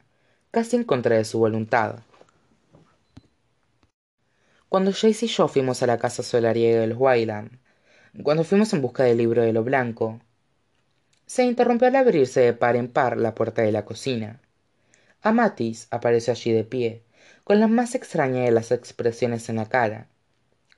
casi 0.51 0.75
en 0.75 0.83
contra 0.83 1.15
de 1.15 1.25
su 1.25 1.39
voluntad. 1.39 1.99
Cuando 4.69 4.91
Jace 4.91 5.25
y 5.25 5.29
yo 5.29 5.47
fuimos 5.47 5.81
a 5.81 5.87
la 5.87 5.97
casa 5.97 6.23
solariega 6.23 6.81
de 6.81 6.87
los 6.87 6.97
Wyland, 6.99 7.57
cuando 8.21 8.43
fuimos 8.43 8.73
en 8.73 8.81
busca 8.81 9.03
del 9.03 9.17
libro 9.17 9.41
de 9.41 9.53
lo 9.53 9.63
blanco, 9.63 10.19
se 11.25 11.45
interrumpió 11.45 11.87
al 11.87 11.95
abrirse 11.95 12.41
de 12.41 12.53
par 12.53 12.75
en 12.75 12.89
par 12.89 13.17
la 13.17 13.33
puerta 13.33 13.61
de 13.61 13.71
la 13.71 13.85
cocina. 13.85 14.41
Amatis 15.21 15.87
apareció 15.89 16.33
allí 16.33 16.51
de 16.51 16.65
pie, 16.65 17.03
con 17.45 17.61
la 17.61 17.67
más 17.67 17.95
extraña 17.95 18.43
de 18.43 18.51
las 18.51 18.71
expresiones 18.71 19.47
en 19.47 19.55
la 19.55 19.69
cara. 19.69 20.07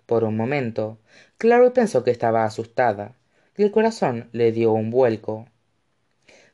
Por 0.06 0.24
un 0.24 0.38
momento, 0.38 1.00
Clary 1.40 1.72
pensó 1.72 2.04
que 2.04 2.12
estaba 2.12 2.46
asustada, 2.46 3.16
y 3.58 3.64
el 3.64 3.72
corazón 3.72 4.30
le 4.34 4.52
dio 4.52 4.72
un 4.72 4.92
vuelco. 4.92 5.48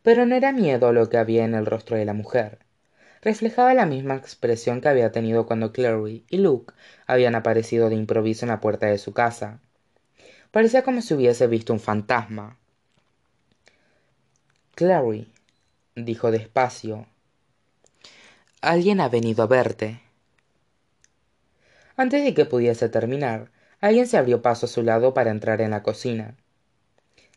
Pero 0.04 0.26
no 0.26 0.36
era 0.36 0.54
miedo 0.54 0.94
lo 0.94 1.10
que 1.10 1.18
había 1.18 1.44
en 1.44 1.54
el 1.54 1.66
rostro 1.66 1.98
de 1.98 2.06
la 2.06 2.14
mujer. 2.14 2.65
Reflejaba 3.26 3.74
la 3.74 3.88
misma 3.88 4.16
expresión 4.16 4.82
que 4.82 4.88
había 4.88 5.12
tenido 5.12 5.48
cuando 5.48 5.72
Clary 5.72 6.24
y 6.30 6.38
Luke 6.38 6.76
habían 7.08 7.34
aparecido 7.34 7.90
de 7.90 7.96
improviso 7.96 8.46
en 8.46 8.52
la 8.52 8.62
puerta 8.62 8.86
de 8.86 9.00
su 9.00 9.14
casa. 9.14 9.60
Parecía 10.52 10.84
como 10.84 11.02
si 11.02 11.16
hubiese 11.16 11.48
visto 11.48 11.74
un 11.74 11.80
fantasma. 11.80 12.60
Clary, 14.76 15.28
dijo 15.96 16.30
despacio, 16.30 17.08
alguien 18.62 19.02
ha 19.02 19.10
venido 19.10 19.42
a 19.42 19.48
verte. 19.48 20.02
Antes 21.98 22.24
de 22.24 22.36
que 22.36 22.46
pudiese 22.46 22.90
terminar, 22.90 23.50
alguien 23.82 24.06
se 24.06 24.18
abrió 24.18 24.44
paso 24.44 24.68
a 24.68 24.70
su 24.70 24.84
lado 24.84 25.16
para 25.16 25.32
entrar 25.32 25.62
en 25.62 25.72
la 25.72 25.82
cocina. 25.82 26.36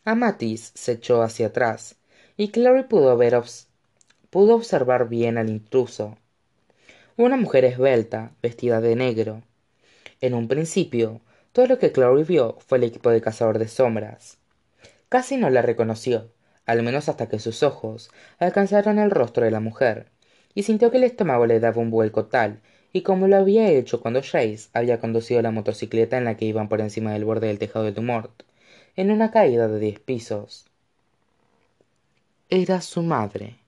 Amatis 0.05 0.71
se 0.75 0.91
echó 0.91 1.23
hacia 1.23 1.47
atrás, 1.47 1.95
y 2.37 2.49
Clary 2.49 2.83
pudo, 2.83 3.17
ver 3.17 3.33
pudo 4.29 4.55
observar 4.55 5.09
bien 5.09 5.37
al 5.37 5.49
intruso. 5.49 6.17
Una 7.17 7.37
mujer 7.37 7.65
esbelta, 7.65 8.31
vestida 8.41 8.81
de 8.81 8.95
negro. 8.95 9.43
En 10.21 10.33
un 10.33 10.47
principio, 10.47 11.21
todo 11.51 11.67
lo 11.67 11.79
que 11.79 11.91
Clary 11.91 12.23
vio 12.23 12.57
fue 12.65 12.77
el 12.77 12.85
equipo 12.85 13.09
de 13.09 13.21
cazador 13.21 13.59
de 13.59 13.67
sombras. 13.67 14.37
Casi 15.09 15.37
no 15.37 15.49
la 15.49 15.61
reconoció, 15.61 16.31
al 16.65 16.83
menos 16.83 17.09
hasta 17.09 17.27
que 17.27 17.39
sus 17.39 17.63
ojos 17.63 18.11
alcanzaron 18.37 18.99
el 18.99 19.11
rostro 19.11 19.43
de 19.43 19.51
la 19.51 19.59
mujer, 19.59 20.07
y 20.53 20.63
sintió 20.63 20.91
que 20.91 20.97
el 20.97 21.03
estómago 21.03 21.45
le 21.45 21.59
daba 21.59 21.81
un 21.81 21.89
vuelco 21.89 22.25
tal 22.25 22.61
y 22.91 23.01
como 23.01 23.27
lo 23.27 23.37
había 23.37 23.69
hecho 23.69 24.01
cuando 24.01 24.21
Jace 24.21 24.69
había 24.73 24.99
conducido 24.99 25.41
la 25.41 25.51
motocicleta 25.51 26.17
en 26.17 26.25
la 26.25 26.37
que 26.37 26.45
iban 26.45 26.69
por 26.69 26.81
encima 26.81 27.13
del 27.13 27.25
borde 27.25 27.47
del 27.47 27.59
tejado 27.59 27.85
de 27.85 27.91
Dumort, 27.91 28.43
en 28.95 29.11
una 29.11 29.31
caída 29.31 29.67
de 29.67 29.79
diez 29.79 29.99
pisos. 29.99 30.65
Era 32.49 32.81
su 32.81 33.03
madre. 33.03 33.58